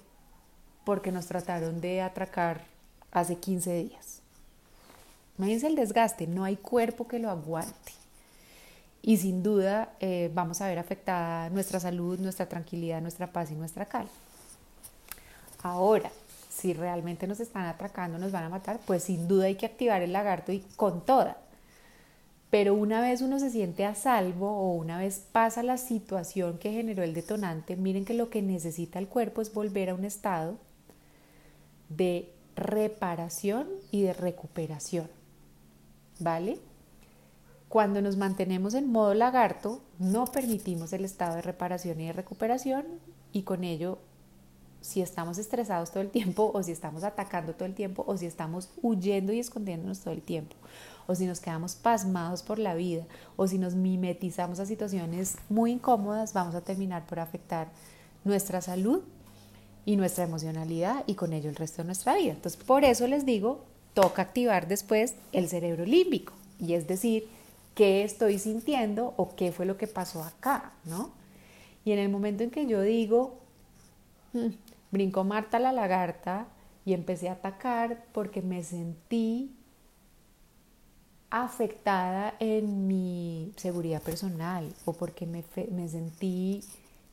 porque 0.83 1.11
nos 1.11 1.25
trataron 1.27 1.81
de 1.81 2.01
atracar 2.01 2.61
hace 3.11 3.35
15 3.37 3.83
días. 3.83 4.21
Imagínense 5.37 5.67
el 5.67 5.75
desgaste, 5.75 6.27
no 6.27 6.43
hay 6.43 6.55
cuerpo 6.55 7.07
que 7.07 7.19
lo 7.19 7.29
aguante. 7.29 7.91
Y 9.01 9.17
sin 9.17 9.43
duda 9.43 9.93
eh, 9.99 10.31
vamos 10.33 10.61
a 10.61 10.67
ver 10.67 10.79
afectada 10.79 11.49
nuestra 11.49 11.79
salud, 11.79 12.19
nuestra 12.19 12.47
tranquilidad, 12.47 13.01
nuestra 13.01 13.31
paz 13.31 13.51
y 13.51 13.55
nuestra 13.55 13.85
calma. 13.85 14.09
Ahora, 15.61 16.11
si 16.49 16.73
realmente 16.73 17.27
nos 17.27 17.39
están 17.39 17.65
atracando, 17.65 18.17
nos 18.17 18.31
van 18.31 18.45
a 18.45 18.49
matar, 18.49 18.79
pues 18.85 19.03
sin 19.03 19.27
duda 19.27 19.45
hay 19.45 19.55
que 19.55 19.65
activar 19.65 20.01
el 20.01 20.13
lagarto 20.13 20.51
y 20.51 20.59
con 20.75 21.05
toda. 21.05 21.37
Pero 22.49 22.73
una 22.73 23.01
vez 23.01 23.21
uno 23.21 23.39
se 23.39 23.49
siente 23.49 23.85
a 23.85 23.95
salvo 23.95 24.49
o 24.49 24.73
una 24.73 24.99
vez 24.99 25.23
pasa 25.31 25.63
la 25.63 25.77
situación 25.77 26.57
que 26.57 26.71
generó 26.71 27.03
el 27.03 27.13
detonante, 27.13 27.75
miren 27.75 28.05
que 28.05 28.13
lo 28.13 28.29
que 28.29 28.41
necesita 28.41 28.99
el 28.99 29.07
cuerpo 29.07 29.41
es 29.41 29.53
volver 29.53 29.89
a 29.89 29.95
un 29.95 30.05
estado 30.05 30.57
de 31.89 32.31
reparación 32.55 33.67
y 33.91 34.03
de 34.03 34.13
recuperación. 34.13 35.09
¿Vale? 36.19 36.59
Cuando 37.67 38.01
nos 38.01 38.15
mantenemos 38.15 38.73
en 38.73 38.89
modo 38.89 39.13
lagarto, 39.13 39.81
no 39.99 40.25
permitimos 40.27 40.93
el 40.93 41.03
estado 41.03 41.35
de 41.35 41.41
reparación 41.41 41.99
y 41.99 42.07
de 42.07 42.13
recuperación 42.13 42.85
y 43.33 43.41
con 43.43 43.63
ello 43.65 43.97
si 44.79 45.01
estamos 45.01 45.39
estresados 45.39 45.91
todo 45.91 46.01
el 46.01 46.11
tiempo 46.11 46.51
o 46.53 46.63
si 46.63 46.71
estamos 46.71 47.03
atacando 47.03 47.53
todo 47.53 47.65
el 47.65 47.73
tiempo 47.73 48.05
o 48.07 48.15
si 48.17 48.27
estamos 48.27 48.69
huyendo 48.81 49.33
y 49.33 49.39
escondiéndonos 49.39 49.99
todo 49.99 50.13
el 50.13 50.21
tiempo 50.21 50.55
o 51.07 51.15
si 51.15 51.25
nos 51.25 51.39
quedamos 51.39 51.75
pasmados 51.75 52.43
por 52.43 52.59
la 52.59 52.75
vida 52.75 53.05
o 53.35 53.47
si 53.47 53.57
nos 53.57 53.75
mimetizamos 53.75 54.59
a 54.59 54.65
situaciones 54.65 55.37
muy 55.49 55.71
incómodas, 55.71 56.33
vamos 56.33 56.55
a 56.55 56.61
terminar 56.61 57.05
por 57.05 57.19
afectar 57.19 57.69
nuestra 58.23 58.61
salud 58.61 59.01
y 59.85 59.97
nuestra 59.97 60.23
emocionalidad 60.23 61.03
y 61.07 61.15
con 61.15 61.33
ello 61.33 61.49
el 61.49 61.55
resto 61.55 61.81
de 61.81 61.87
nuestra 61.87 62.15
vida. 62.15 62.33
Entonces, 62.33 62.61
por 62.61 62.83
eso 62.83 63.07
les 63.07 63.25
digo, 63.25 63.63
toca 63.93 64.23
activar 64.23 64.67
después 64.67 65.15
el 65.31 65.47
cerebro 65.47 65.85
límbico 65.85 66.33
y 66.59 66.73
es 66.73 66.87
decir, 66.87 67.27
qué 67.75 68.03
estoy 68.03 68.39
sintiendo 68.39 69.13
o 69.17 69.35
qué 69.35 69.51
fue 69.51 69.65
lo 69.65 69.77
que 69.77 69.87
pasó 69.87 70.23
acá, 70.23 70.73
¿no? 70.85 71.11
Y 71.83 71.91
en 71.91 71.99
el 71.99 72.09
momento 72.09 72.43
en 72.43 72.49
que 72.49 72.65
yo 72.65 72.81
digo, 72.81 73.37
hmm, 74.33 74.47
Brincó 74.95 75.25
Marta 75.25 75.59
la 75.59 75.73
lagarta 75.73 76.47
y 76.85 76.93
empecé 76.93 77.27
a 77.27 77.33
atacar 77.33 78.05
porque 78.13 78.41
me 78.41 78.63
sentí 78.63 79.51
afectada 81.43 82.33
en 82.39 82.87
mi 82.87 83.51
seguridad 83.57 84.01
personal 84.01 84.73
o 84.85 84.93
porque 84.93 85.25
me, 85.25 85.43
me, 85.69 85.89
sentí 85.89 86.61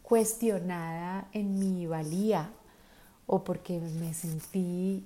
cuestionada 0.05 1.27
en 1.33 1.59
mi 1.59 1.87
valía 1.87 2.49
o 3.27 3.43
porque 3.43 3.81
me 3.81 4.15
sentí 4.15 5.05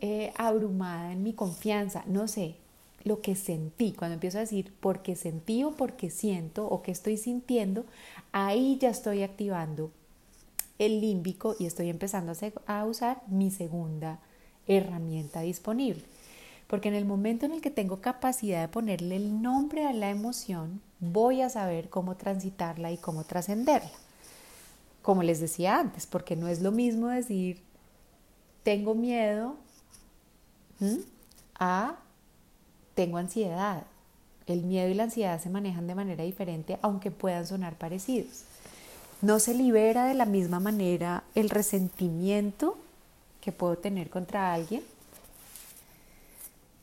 eh, 0.00 0.32
abrumada 0.36 1.12
en 1.12 1.22
mi 1.22 1.32
confianza, 1.32 2.02
no 2.08 2.26
sé, 2.26 2.56
lo 3.04 3.20
que 3.20 3.36
sentí, 3.36 3.92
cuando 3.92 4.14
empiezo 4.14 4.38
a 4.38 4.40
decir 4.40 4.74
porque 4.80 5.14
sentí 5.14 5.62
o 5.62 5.70
porque 5.70 6.10
siento 6.10 6.66
o 6.66 6.82
que 6.82 6.90
estoy 6.90 7.18
sintiendo, 7.18 7.84
ahí 8.32 8.78
ya 8.80 8.90
estoy 8.90 9.22
activando 9.22 9.92
el 10.80 11.00
límbico 11.00 11.54
y 11.56 11.66
estoy 11.66 11.88
empezando 11.88 12.32
a 12.66 12.84
usar 12.84 13.22
mi 13.28 13.52
segunda 13.52 14.18
herramienta 14.66 15.42
disponible. 15.42 16.02
Porque 16.66 16.88
en 16.88 16.94
el 16.94 17.04
momento 17.04 17.46
en 17.46 17.52
el 17.52 17.60
que 17.60 17.70
tengo 17.70 18.00
capacidad 18.00 18.60
de 18.60 18.68
ponerle 18.68 19.16
el 19.16 19.40
nombre 19.40 19.86
a 19.86 19.92
la 19.92 20.10
emoción, 20.10 20.80
voy 20.98 21.42
a 21.42 21.48
saber 21.48 21.88
cómo 21.88 22.16
transitarla 22.16 22.90
y 22.90 22.96
cómo 22.96 23.24
trascenderla. 23.24 23.90
Como 25.02 25.22
les 25.22 25.40
decía 25.40 25.78
antes, 25.78 26.06
porque 26.06 26.34
no 26.34 26.48
es 26.48 26.60
lo 26.60 26.72
mismo 26.72 27.08
decir 27.08 27.62
tengo 28.64 28.96
miedo 28.96 29.54
a 31.58 31.96
tengo 32.96 33.18
ansiedad. 33.18 33.84
El 34.48 34.62
miedo 34.62 34.88
y 34.88 34.94
la 34.94 35.04
ansiedad 35.04 35.40
se 35.40 35.50
manejan 35.50 35.86
de 35.86 35.94
manera 35.94 36.24
diferente, 36.24 36.78
aunque 36.82 37.12
puedan 37.12 37.46
sonar 37.46 37.76
parecidos. 37.76 38.42
No 39.22 39.38
se 39.38 39.54
libera 39.54 40.06
de 40.06 40.14
la 40.14 40.24
misma 40.24 40.58
manera 40.58 41.22
el 41.36 41.48
resentimiento 41.50 42.76
que 43.40 43.52
puedo 43.52 43.78
tener 43.78 44.10
contra 44.10 44.52
alguien 44.52 44.82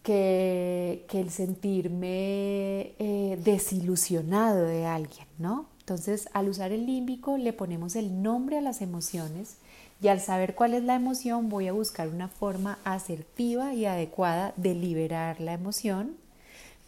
que, 0.04 1.06
el 1.12 1.32
sentirme 1.32 2.94
eh, 3.00 3.40
desilusionado 3.44 4.66
de 4.66 4.86
alguien, 4.86 5.28
¿no? 5.40 5.68
Entonces, 5.80 6.30
al 6.34 6.50
usar 6.50 6.72
el 6.72 6.86
límbico 6.86 7.38
le 7.38 7.54
ponemos 7.54 7.96
el 7.96 8.22
nombre 8.22 8.58
a 8.58 8.62
las 8.62 8.82
emociones 8.82 9.58
y 10.02 10.10
al 10.10 10.20
saber 10.20 10.56
cuál 10.56 10.74
es 10.74 10.84
la 10.84 10.96
emoción 10.96 11.50
voy 11.50 11.68
a 11.68 11.74
buscar 11.74 12.10
una 12.10 12.28
forma 12.28 12.78
asertiva 12.84 13.74
y 13.74 13.86
adecuada 13.86 14.54
de 14.58 14.76
liberar 14.76 15.40
la 15.40 15.54
emoción 15.54 16.16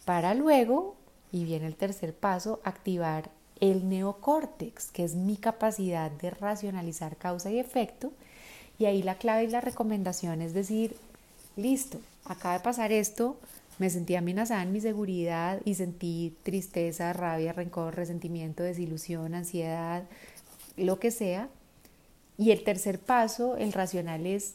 para 0.04 0.34
luego, 0.34 0.96
y 1.32 1.44
viene 1.44 1.66
el 1.66 1.76
tercer 1.76 2.14
paso, 2.14 2.60
activar 2.62 3.30
el 3.60 3.88
neocórtex, 3.88 4.90
que 4.92 5.04
es 5.04 5.14
mi 5.14 5.36
capacidad 5.36 6.10
de 6.10 6.30
racionalizar 6.30 7.16
causa 7.16 7.50
y 7.50 7.58
efecto. 7.58 8.12
Y 8.78 8.84
ahí 8.84 9.02
la 9.02 9.16
clave 9.16 9.44
y 9.44 9.48
la 9.48 9.60
recomendación 9.60 10.42
es 10.42 10.54
decir, 10.54 10.96
listo, 11.56 11.98
acaba 12.28 12.54
de 12.54 12.60
pasar 12.60 12.92
esto, 12.92 13.38
me 13.78 13.90
sentí 13.90 14.14
amenazada 14.16 14.62
en 14.62 14.72
mi 14.72 14.80
seguridad 14.80 15.60
y 15.64 15.74
sentí 15.74 16.36
tristeza, 16.42 17.12
rabia, 17.12 17.52
rencor, 17.52 17.94
resentimiento, 17.94 18.62
desilusión, 18.62 19.34
ansiedad, 19.34 20.04
lo 20.76 20.98
que 20.98 21.10
sea. 21.10 21.48
Y 22.38 22.50
el 22.50 22.64
tercer 22.64 22.98
paso, 22.98 23.56
el 23.56 23.72
racional 23.72 24.26
es, 24.26 24.54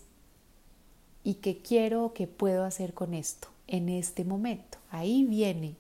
¿y 1.24 1.36
qué 1.36 1.58
quiero 1.60 2.06
o 2.06 2.14
qué 2.14 2.28
puedo 2.28 2.64
hacer 2.64 2.94
con 2.94 3.14
esto 3.14 3.50
en 3.68 3.90
este 3.90 4.24
momento? 4.24 4.78
Ahí 4.90 5.24
viene 5.26 5.76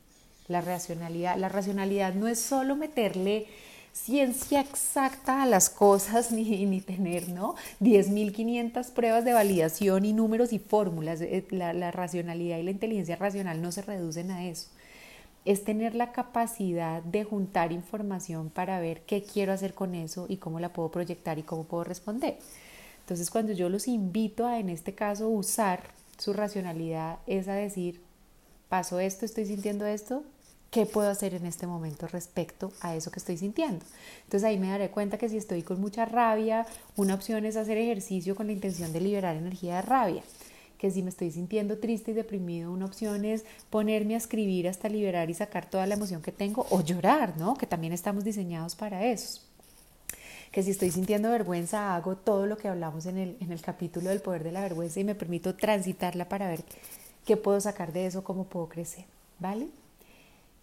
la 0.47 0.62
racionalidad. 0.62 1.38
La 1.38 1.49
racionalidad 1.49 2.13
no 2.13 2.27
es 2.27 2.39
solo 2.39 2.75
meterle 2.75 3.47
ciencia 3.93 4.62
exacta 4.62 5.43
a 5.43 5.45
las 5.45 5.69
cosas 5.69 6.32
ni, 6.34 6.65
ni 6.65 6.82
tener 6.82 7.30
¿no? 7.30 7.56
10.500 7.80 8.91
pruebas 8.91 9.25
de 9.25 9.34
validación 9.34 10.06
y 10.06 10.13
números 10.13 10.54
y 10.54 10.60
fórmulas. 10.60 11.21
Eh, 11.21 11.45
la, 11.51 11.73
la 11.73 11.91
racionalidad 11.91 12.58
y 12.58 12.63
la 12.63 12.71
inteligencia 12.71 13.15
racional 13.15 13.62
no 13.62 13.71
se 13.71 13.82
reducen 13.82 14.32
a 14.32 14.47
eso. 14.47 14.69
Es 15.43 15.63
tener 15.63 15.95
la 15.95 16.12
capacidad 16.12 17.01
de 17.01 17.23
juntar 17.23 17.71
información 17.71 18.49
para 18.49 18.80
ver 18.80 19.01
qué 19.01 19.23
quiero 19.23 19.54
hacer 19.54 19.73
con 19.73 19.95
eso 19.95 20.25
y 20.30 20.38
cómo 20.38 20.60
la 20.60 20.71
puedo 20.71 20.91
proyectar 20.91 21.39
y 21.39 21.43
cómo 21.43 21.63
puedo 21.63 21.84
responder. 21.84 22.38
Entonces 23.01 23.30
cuando 23.32 23.51
yo 23.51 23.67
los 23.67 23.88
invito 23.88 24.45
a, 24.45 24.60
en 24.60 24.69
este 24.69 24.93
caso, 24.93 25.27
usar 25.30 25.82
su 26.17 26.34
racionalidad, 26.34 27.17
es 27.25 27.47
a 27.47 27.54
decir, 27.54 27.99
paso 28.69 28.99
esto, 28.99 29.25
estoy 29.25 29.45
sintiendo 29.45 29.88
esto, 29.88 30.23
¿qué 30.71 30.86
puedo 30.86 31.10
hacer 31.10 31.34
en 31.34 31.45
este 31.45 31.67
momento 31.67 32.07
respecto 32.07 32.71
a 32.79 32.95
eso 32.95 33.12
que 33.12 33.19
estoy 33.19 33.38
sintiendo? 33.38 33.86
Entonces 34.23 34.47
ahí 34.47 34.57
me 34.57 34.69
daré 34.69 34.89
cuenta 34.89 35.17
que 35.17 35.29
si 35.29 35.38
estoy 35.38 35.63
con 35.63 35.81
mucha 35.81 36.05
rabia, 36.05 36.65
una 36.95 37.13
opción 37.13 37.45
es 37.45 37.57
hacer 37.57 37.77
ejercicio 37.77 38.36
con 38.36 38.47
la 38.47 38.53
intención 38.53 38.93
de 38.93 39.01
liberar 39.01 39.36
energía 39.36 39.75
de 39.75 39.81
rabia. 39.81 40.23
Que 40.77 40.89
si 40.89 41.03
me 41.03 41.10
estoy 41.10 41.29
sintiendo 41.29 41.77
triste 41.77 42.12
y 42.12 42.13
deprimido, 42.15 42.71
una 42.71 42.86
opción 42.86 43.25
es 43.25 43.43
ponerme 43.69 44.15
a 44.15 44.17
escribir 44.17 44.67
hasta 44.67 44.89
liberar 44.89 45.29
y 45.29 45.34
sacar 45.34 45.69
toda 45.69 45.86
la 45.86 45.95
emoción 45.95 46.21
que 46.21 46.31
tengo 46.31 46.65
o 46.71 46.81
llorar, 46.81 47.38
¿no? 47.38 47.55
Que 47.55 47.67
también 47.67 47.93
estamos 47.93 48.23
diseñados 48.23 48.75
para 48.75 49.05
eso. 49.05 49.41
Que 50.51 50.63
si 50.63 50.71
estoy 50.71 50.89
sintiendo 50.89 51.29
vergüenza, 51.29 51.95
hago 51.95 52.15
todo 52.15 52.47
lo 52.47 52.57
que 52.57 52.69
hablamos 52.69 53.05
en 53.05 53.17
el, 53.17 53.38
en 53.41 53.51
el 53.51 53.62
capítulo 53.62 54.10
del 54.10 54.21
poder 54.21 54.43
de 54.43 54.53
la 54.53 54.62
vergüenza 54.62 55.01
y 55.01 55.03
me 55.03 55.15
permito 55.15 55.53
transitarla 55.53 56.29
para 56.29 56.47
ver 56.47 56.63
qué 57.25 57.38
puedo 57.38 57.60
sacar 57.60 57.91
de 57.91 58.07
eso, 58.07 58.23
cómo 58.23 58.45
puedo 58.45 58.67
crecer, 58.67 59.05
¿vale? 59.38 59.67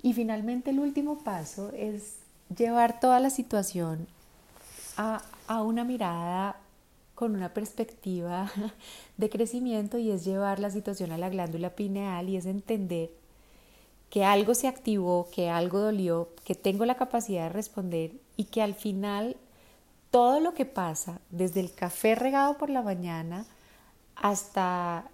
Y 0.03 0.13
finalmente 0.13 0.71
el 0.71 0.79
último 0.79 1.19
paso 1.19 1.73
es 1.75 2.17
llevar 2.57 3.01
toda 3.01 3.21
la 3.21 3.31
situación 3.31 4.07
a, 4.97 5.23
una 5.63 5.85
mirada 5.85 6.57
con 7.15 7.35
una 7.35 7.53
perspectiva 7.55 8.51
de 9.17 9.31
crecimiento 9.31 9.99
y 9.99 10.11
es 10.11 10.25
llevar 10.25 10.61
la 10.61 10.71
situación 10.71 11.13
a 11.13 11.19
la 11.19 11.29
glándula 11.29 11.71
pineal 11.71 12.29
y 12.29 12.37
es 12.37 12.47
entender 12.47 13.11
que 14.11 14.25
algo 14.25 14.55
se 14.55 14.69
activó, 14.69 15.29
que 15.31 15.51
algo 15.51 15.81
dolió, 15.81 16.31
que 16.45 16.55
tengo 16.55 16.87
la 16.87 16.97
capacidad 16.97 17.45
de 17.45 17.49
responder 17.51 18.13
y 18.37 18.45
que 18.45 18.63
al 18.63 18.75
final 18.75 19.37
todo 20.11 20.41
lo 20.41 20.55
que 20.55 20.65
pasa, 20.65 21.21
desde 21.31 21.61
el 21.61 21.73
café 21.73 22.15
regado 22.15 22.57
por 22.57 22.71
la 22.71 22.83
mañana 22.83 23.47
hasta 24.17 25.05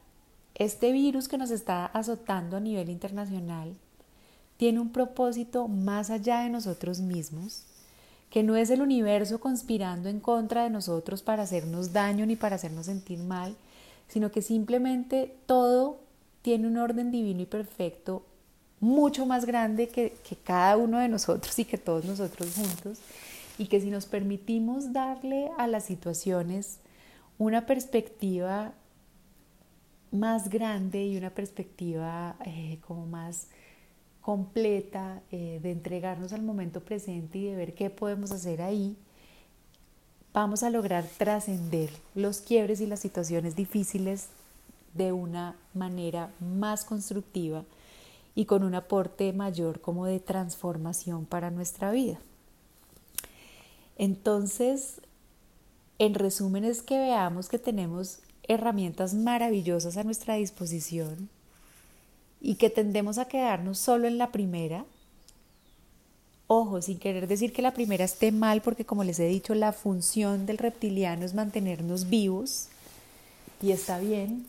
este 0.54 0.92
virus 0.92 1.28
que 1.28 1.38
nos 1.38 1.50
está 1.50 1.86
azotando 1.86 2.56
a 2.56 2.60
nivel 2.60 2.88
internacional, 2.88 3.76
tiene 4.56 4.80
un 4.80 4.90
propósito 4.90 5.68
más 5.68 6.10
allá 6.10 6.40
de 6.40 6.50
nosotros 6.50 7.00
mismos, 7.00 7.64
que 8.30 8.42
no 8.42 8.56
es 8.56 8.70
el 8.70 8.80
universo 8.80 9.40
conspirando 9.40 10.08
en 10.08 10.20
contra 10.20 10.64
de 10.64 10.70
nosotros 10.70 11.22
para 11.22 11.44
hacernos 11.44 11.92
daño 11.92 12.26
ni 12.26 12.36
para 12.36 12.56
hacernos 12.56 12.86
sentir 12.86 13.18
mal, 13.20 13.56
sino 14.08 14.30
que 14.30 14.42
simplemente 14.42 15.36
todo 15.46 16.00
tiene 16.42 16.66
un 16.66 16.76
orden 16.76 17.10
divino 17.10 17.42
y 17.42 17.46
perfecto 17.46 18.24
mucho 18.80 19.24
más 19.24 19.46
grande 19.46 19.88
que, 19.88 20.12
cada 20.44 20.76
uno 20.76 20.98
de 20.98 21.08
nosotros 21.08 21.58
y 21.58 21.64
que 21.64 21.78
todos 21.78 22.04
nosotros 22.04 22.54
juntos, 22.54 22.98
y 23.56 23.66
que 23.66 23.80
si 23.80 23.88
nos 23.88 24.06
permitimos 24.06 24.92
darle 24.92 25.50
a 25.56 25.66
las 25.66 25.84
situaciones 25.84 26.80
una 27.38 27.66
perspectiva 27.66 28.72
más 30.10 30.50
grande 30.50 31.04
y 31.06 31.16
una 31.16 31.30
perspectiva 31.30 32.36
eh, 32.44 32.78
como 32.86 33.06
más 33.06 33.48
completa 34.24 35.20
eh, 35.30 35.60
de 35.62 35.70
entregarnos 35.70 36.32
al 36.32 36.40
momento 36.40 36.80
presente 36.80 37.36
y 37.36 37.44
de 37.44 37.56
ver 37.56 37.74
qué 37.74 37.90
podemos 37.90 38.32
hacer 38.32 38.62
ahí, 38.62 38.96
vamos 40.32 40.62
a 40.62 40.70
lograr 40.70 41.04
trascender 41.18 41.90
los 42.14 42.40
quiebres 42.40 42.80
y 42.80 42.86
las 42.86 43.00
situaciones 43.00 43.54
difíciles 43.54 44.28
de 44.94 45.12
una 45.12 45.56
manera 45.74 46.32
más 46.40 46.86
constructiva 46.86 47.64
y 48.34 48.46
con 48.46 48.62
un 48.64 48.74
aporte 48.74 49.30
mayor 49.34 49.82
como 49.82 50.06
de 50.06 50.20
transformación 50.20 51.26
para 51.26 51.50
nuestra 51.50 51.90
vida. 51.90 52.18
Entonces, 53.98 55.02
en 55.98 56.14
resumen 56.14 56.64
es 56.64 56.80
que 56.80 56.96
veamos 56.96 57.50
que 57.50 57.58
tenemos 57.58 58.20
herramientas 58.44 59.12
maravillosas 59.12 59.98
a 59.98 60.02
nuestra 60.02 60.36
disposición 60.36 61.28
y 62.44 62.56
que 62.56 62.68
tendemos 62.68 63.16
a 63.16 63.24
quedarnos 63.24 63.78
solo 63.78 64.06
en 64.06 64.18
la 64.18 64.30
primera. 64.30 64.84
Ojo, 66.46 66.82
sin 66.82 66.98
querer 66.98 67.26
decir 67.26 67.54
que 67.54 67.62
la 67.62 67.72
primera 67.72 68.04
esté 68.04 68.32
mal, 68.32 68.60
porque 68.60 68.84
como 68.84 69.02
les 69.02 69.18
he 69.18 69.26
dicho, 69.26 69.54
la 69.54 69.72
función 69.72 70.44
del 70.44 70.58
reptiliano 70.58 71.24
es 71.24 71.32
mantenernos 71.32 72.10
vivos 72.10 72.68
y 73.62 73.72
está 73.72 73.98
bien, 73.98 74.46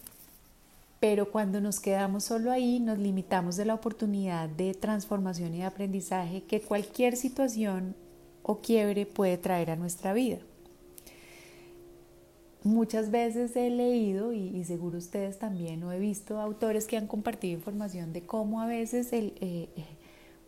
pero 0.99 1.31
cuando 1.31 1.61
nos 1.61 1.79
quedamos 1.79 2.25
solo 2.25 2.51
ahí 2.51 2.81
nos 2.81 2.99
limitamos 2.99 3.55
de 3.55 3.63
la 3.63 3.75
oportunidad 3.75 4.49
de 4.49 4.73
transformación 4.73 5.55
y 5.55 5.59
de 5.59 5.63
aprendizaje 5.63 6.43
que 6.43 6.59
cualquier 6.59 7.15
situación 7.15 7.95
o 8.43 8.57
quiebre 8.57 9.05
puede 9.05 9.37
traer 9.37 9.71
a 9.71 9.77
nuestra 9.77 10.11
vida 10.11 10.39
muchas 12.65 13.11
veces 13.11 13.55
he 13.55 13.69
leído, 13.69 14.33
y, 14.33 14.63
seguro 14.65 14.97
ustedes 14.97 15.37
también, 15.37 15.83
o 15.83 15.91
he 15.91 15.99
visto 15.99 16.39
autores 16.41 16.87
que 16.87 16.97
han 16.97 17.07
compartido 17.07 17.53
información 17.53 18.11
de 18.11 18.25
cómo 18.25 18.59
a 18.59 18.65
veces 18.65 19.13
el, 19.13 19.33
eh, 19.39 19.69
eh, 19.75 19.85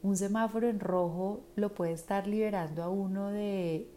un 0.02 0.18
semáforo 0.18 0.68
en 0.68 0.80
rojo 0.80 1.42
lo 1.56 1.74
puede 1.76 1.94
estar 1.94 2.28
liberando 2.28 2.82
a 2.84 2.90
uno 2.90 3.30
de 3.30 3.88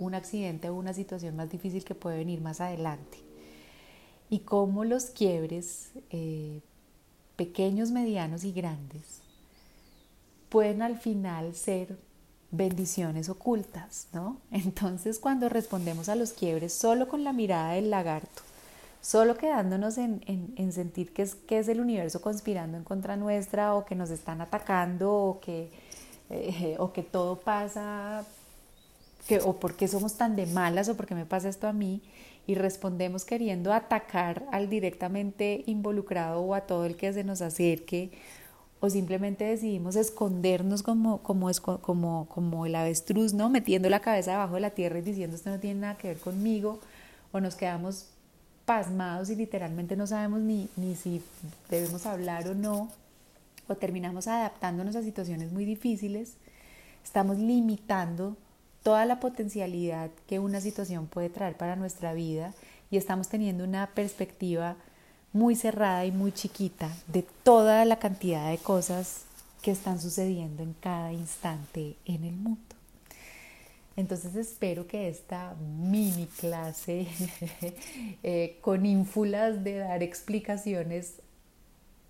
un 0.00 0.14
accidente 0.14 0.68
o 0.68 0.74
una 0.74 0.92
situación 0.94 1.36
más 1.36 1.48
difícil 1.48 1.84
que 1.84 1.94
puede 1.94 2.18
venir 2.18 2.40
más 2.40 2.60
adelante. 2.60 3.18
Y 4.28 4.40
cómo 4.40 4.84
los 4.84 5.06
quiebres, 5.06 5.92
eh, 6.10 6.60
pequeños, 7.36 7.92
medianos 7.92 8.42
y 8.42 8.50
grandes, 8.50 9.20
pueden 10.48 10.82
al 10.82 10.98
final 10.98 11.54
ser 11.54 11.96
bendiciones 12.56 13.28
ocultas, 13.28 14.08
¿no? 14.12 14.38
Entonces 14.50 15.18
cuando 15.18 15.48
respondemos 15.48 16.08
a 16.08 16.14
los 16.14 16.32
quiebres 16.32 16.72
solo 16.72 17.08
con 17.08 17.24
la 17.24 17.32
mirada 17.32 17.72
del 17.72 17.90
lagarto, 17.90 18.42
solo 19.00 19.36
quedándonos 19.36 19.98
en, 19.98 20.72
sentir 20.72 21.12
que 21.12 21.22
es, 21.22 21.34
que 21.34 21.58
es 21.58 21.68
el 21.68 21.80
universo 21.80 22.22
conspirando 22.22 22.76
en 22.76 22.84
contra 22.84 23.16
nuestra 23.16 23.74
o 23.74 23.84
que 23.84 23.94
nos 23.94 24.10
están 24.10 24.40
atacando 24.40 25.12
o 25.12 25.40
que, 25.40 25.70
eh, 26.30 26.76
o 26.78 26.92
que 26.92 27.02
todo 27.02 27.38
pasa, 27.38 28.24
que, 29.28 29.40
o 29.40 29.56
porque 29.60 29.88
somos 29.88 30.14
tan 30.14 30.36
de 30.36 30.46
malas 30.46 30.88
o 30.88 30.96
porque 30.96 31.14
me 31.14 31.26
pasa 31.26 31.48
esto 31.48 31.68
a 31.68 31.72
mí, 31.72 32.02
y 32.46 32.54
respondemos 32.54 33.24
queriendo 33.24 33.72
atacar 33.72 34.44
al 34.52 34.68
directamente 34.68 35.64
involucrado 35.66 36.40
o 36.40 36.54
a 36.54 36.62
todo 36.62 36.84
el 36.84 36.96
que 36.96 37.12
se 37.12 37.24
nos 37.24 37.40
acerque 37.40 38.10
o 38.84 38.90
simplemente 38.90 39.46
decidimos 39.46 39.96
escondernos 39.96 40.82
como, 40.82 41.22
como, 41.22 42.66
el 42.66 42.74
avestruz, 42.74 43.32
¿no? 43.32 43.48
Metiendo 43.48 43.88
la 43.88 44.00
cabeza 44.00 44.32
debajo 44.32 44.56
de 44.56 44.60
la 44.60 44.72
tierra 44.72 44.98
y 44.98 45.02
diciendo 45.02 45.36
esto 45.36 45.48
no 45.48 45.58
tiene 45.58 45.80
nada 45.80 45.96
que 45.96 46.08
ver 46.08 46.18
conmigo, 46.18 46.80
o 47.32 47.40
nos 47.40 47.54
quedamos 47.54 48.10
pasmados 48.66 49.30
y 49.30 49.36
literalmente 49.36 49.96
no 49.96 50.06
sabemos 50.06 50.40
ni, 50.40 50.68
ni 50.76 50.96
si 50.96 51.22
debemos 51.70 52.04
hablar 52.04 52.46
o 52.46 52.54
no, 52.54 52.90
o 53.68 53.74
terminamos 53.74 54.28
adaptándonos 54.28 54.96
a 54.96 55.02
situaciones 55.02 55.50
muy 55.50 55.64
difíciles, 55.64 56.34
estamos 57.02 57.38
limitando 57.38 58.36
toda 58.82 59.06
la 59.06 59.18
potencialidad 59.18 60.10
que 60.26 60.40
una 60.40 60.60
situación 60.60 61.06
puede 61.06 61.30
traer 61.30 61.56
para 61.56 61.74
nuestra 61.74 62.12
vida 62.12 62.52
y 62.90 62.98
estamos 62.98 63.28
teniendo 63.30 63.64
una 63.64 63.86
perspectiva 63.94 64.76
muy 65.34 65.56
cerrada 65.56 66.06
y 66.06 66.12
muy 66.12 66.32
chiquita 66.32 66.90
de 67.08 67.26
toda 67.42 67.84
la 67.84 67.98
cantidad 67.98 68.50
de 68.50 68.56
cosas 68.58 69.24
que 69.60 69.72
están 69.72 70.00
sucediendo 70.00 70.62
en 70.62 70.74
cada 70.74 71.12
instante 71.12 71.96
en 72.06 72.24
el 72.24 72.34
mundo. 72.34 72.60
Entonces 73.96 74.34
espero 74.36 74.86
que 74.86 75.08
esta 75.08 75.54
mini 75.54 76.26
clase 76.38 77.06
eh, 78.22 78.58
con 78.60 78.86
ínfulas 78.86 79.62
de 79.64 79.78
dar 79.78 80.02
explicaciones 80.02 81.14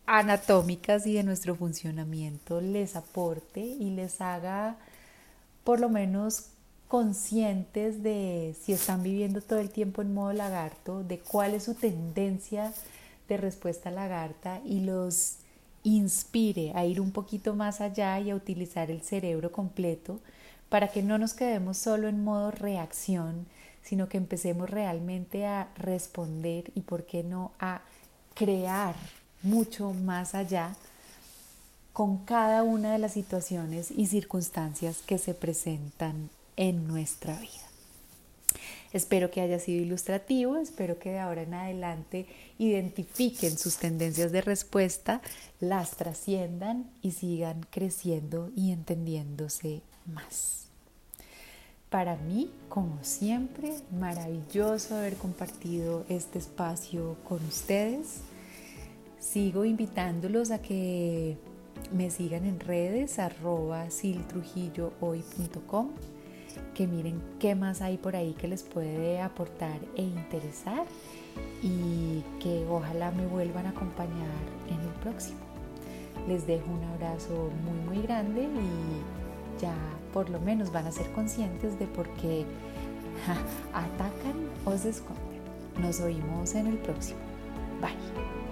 anatómicas 0.06 1.06
y 1.06 1.14
de 1.14 1.22
nuestro 1.22 1.56
funcionamiento 1.56 2.60
les 2.60 2.94
aporte 2.94 3.60
y 3.60 3.90
les 3.90 4.20
haga 4.20 4.76
por 5.64 5.80
lo 5.80 5.88
menos 5.88 6.48
conscientes 6.88 8.02
de 8.02 8.54
si 8.62 8.74
están 8.74 9.02
viviendo 9.02 9.40
todo 9.40 9.60
el 9.60 9.70
tiempo 9.70 10.02
en 10.02 10.12
modo 10.12 10.34
lagarto, 10.34 11.02
de 11.02 11.18
cuál 11.18 11.54
es 11.54 11.64
su 11.64 11.74
tendencia 11.74 12.72
de 13.28 13.36
respuesta 13.36 13.90
lagarta 13.90 14.60
y 14.64 14.80
los 14.80 15.36
inspire 15.82 16.72
a 16.74 16.84
ir 16.84 17.00
un 17.00 17.12
poquito 17.12 17.54
más 17.54 17.80
allá 17.80 18.18
y 18.20 18.30
a 18.30 18.36
utilizar 18.36 18.90
el 18.90 19.02
cerebro 19.02 19.52
completo 19.52 20.20
para 20.68 20.88
que 20.88 21.02
no 21.02 21.18
nos 21.18 21.34
quedemos 21.34 21.76
solo 21.76 22.08
en 22.08 22.24
modo 22.24 22.50
reacción, 22.50 23.46
sino 23.82 24.08
que 24.08 24.16
empecemos 24.16 24.70
realmente 24.70 25.46
a 25.46 25.68
responder 25.76 26.72
y, 26.74 26.80
por 26.80 27.04
qué 27.04 27.22
no, 27.22 27.52
a 27.60 27.82
crear 28.34 28.94
mucho 29.42 29.92
más 29.92 30.34
allá 30.34 30.74
con 31.92 32.18
cada 32.24 32.64
una 32.64 32.92
de 32.92 32.98
las 32.98 33.12
situaciones 33.12 33.90
y 33.90 34.06
circunstancias 34.06 35.02
que 35.06 35.18
se 35.18 35.34
presentan 35.34 36.30
en 36.56 36.88
nuestra 36.88 37.38
vida. 37.38 37.63
Espero 38.94 39.30
que 39.32 39.40
haya 39.40 39.58
sido 39.58 39.82
ilustrativo, 39.82 40.56
espero 40.56 41.00
que 41.00 41.10
de 41.10 41.18
ahora 41.18 41.42
en 41.42 41.52
adelante 41.52 42.26
identifiquen 42.58 43.58
sus 43.58 43.78
tendencias 43.78 44.30
de 44.30 44.40
respuesta, 44.40 45.20
las 45.58 45.96
trasciendan 45.96 46.88
y 47.02 47.10
sigan 47.10 47.66
creciendo 47.72 48.52
y 48.54 48.70
entendiéndose 48.70 49.82
más. 50.06 50.68
Para 51.90 52.14
mí, 52.14 52.52
como 52.68 53.02
siempre, 53.02 53.72
maravilloso 53.90 54.94
haber 54.94 55.16
compartido 55.16 56.04
este 56.08 56.38
espacio 56.38 57.16
con 57.24 57.44
ustedes. 57.46 58.20
Sigo 59.18 59.64
invitándolos 59.64 60.52
a 60.52 60.62
que 60.62 61.36
me 61.92 62.12
sigan 62.12 62.44
en 62.44 62.60
redes 62.60 63.18
arroba 63.18 63.90
siltrujillohoy.com 63.90 65.90
que 66.74 66.86
miren 66.86 67.22
qué 67.38 67.54
más 67.54 67.82
hay 67.82 67.96
por 67.96 68.16
ahí 68.16 68.32
que 68.34 68.48
les 68.48 68.62
puede 68.62 69.20
aportar 69.20 69.78
e 69.96 70.02
interesar 70.02 70.84
y 71.62 72.22
que 72.40 72.66
ojalá 72.68 73.10
me 73.10 73.26
vuelvan 73.26 73.66
a 73.66 73.70
acompañar 73.70 74.44
en 74.68 74.80
el 74.80 74.94
próximo. 75.02 75.38
Les 76.28 76.46
dejo 76.46 76.70
un 76.70 76.84
abrazo 76.84 77.50
muy 77.64 77.96
muy 77.96 78.06
grande 78.06 78.42
y 78.42 79.60
ya 79.60 79.74
por 80.12 80.30
lo 80.30 80.40
menos 80.40 80.72
van 80.72 80.86
a 80.86 80.92
ser 80.92 81.10
conscientes 81.12 81.78
de 81.78 81.86
por 81.86 82.08
qué 82.14 82.44
atacan 83.72 84.48
o 84.64 84.76
se 84.76 84.90
esconden. 84.90 85.24
Nos 85.80 86.00
oímos 86.00 86.54
en 86.54 86.68
el 86.68 86.78
próximo. 86.78 87.20
Bye. 87.80 88.43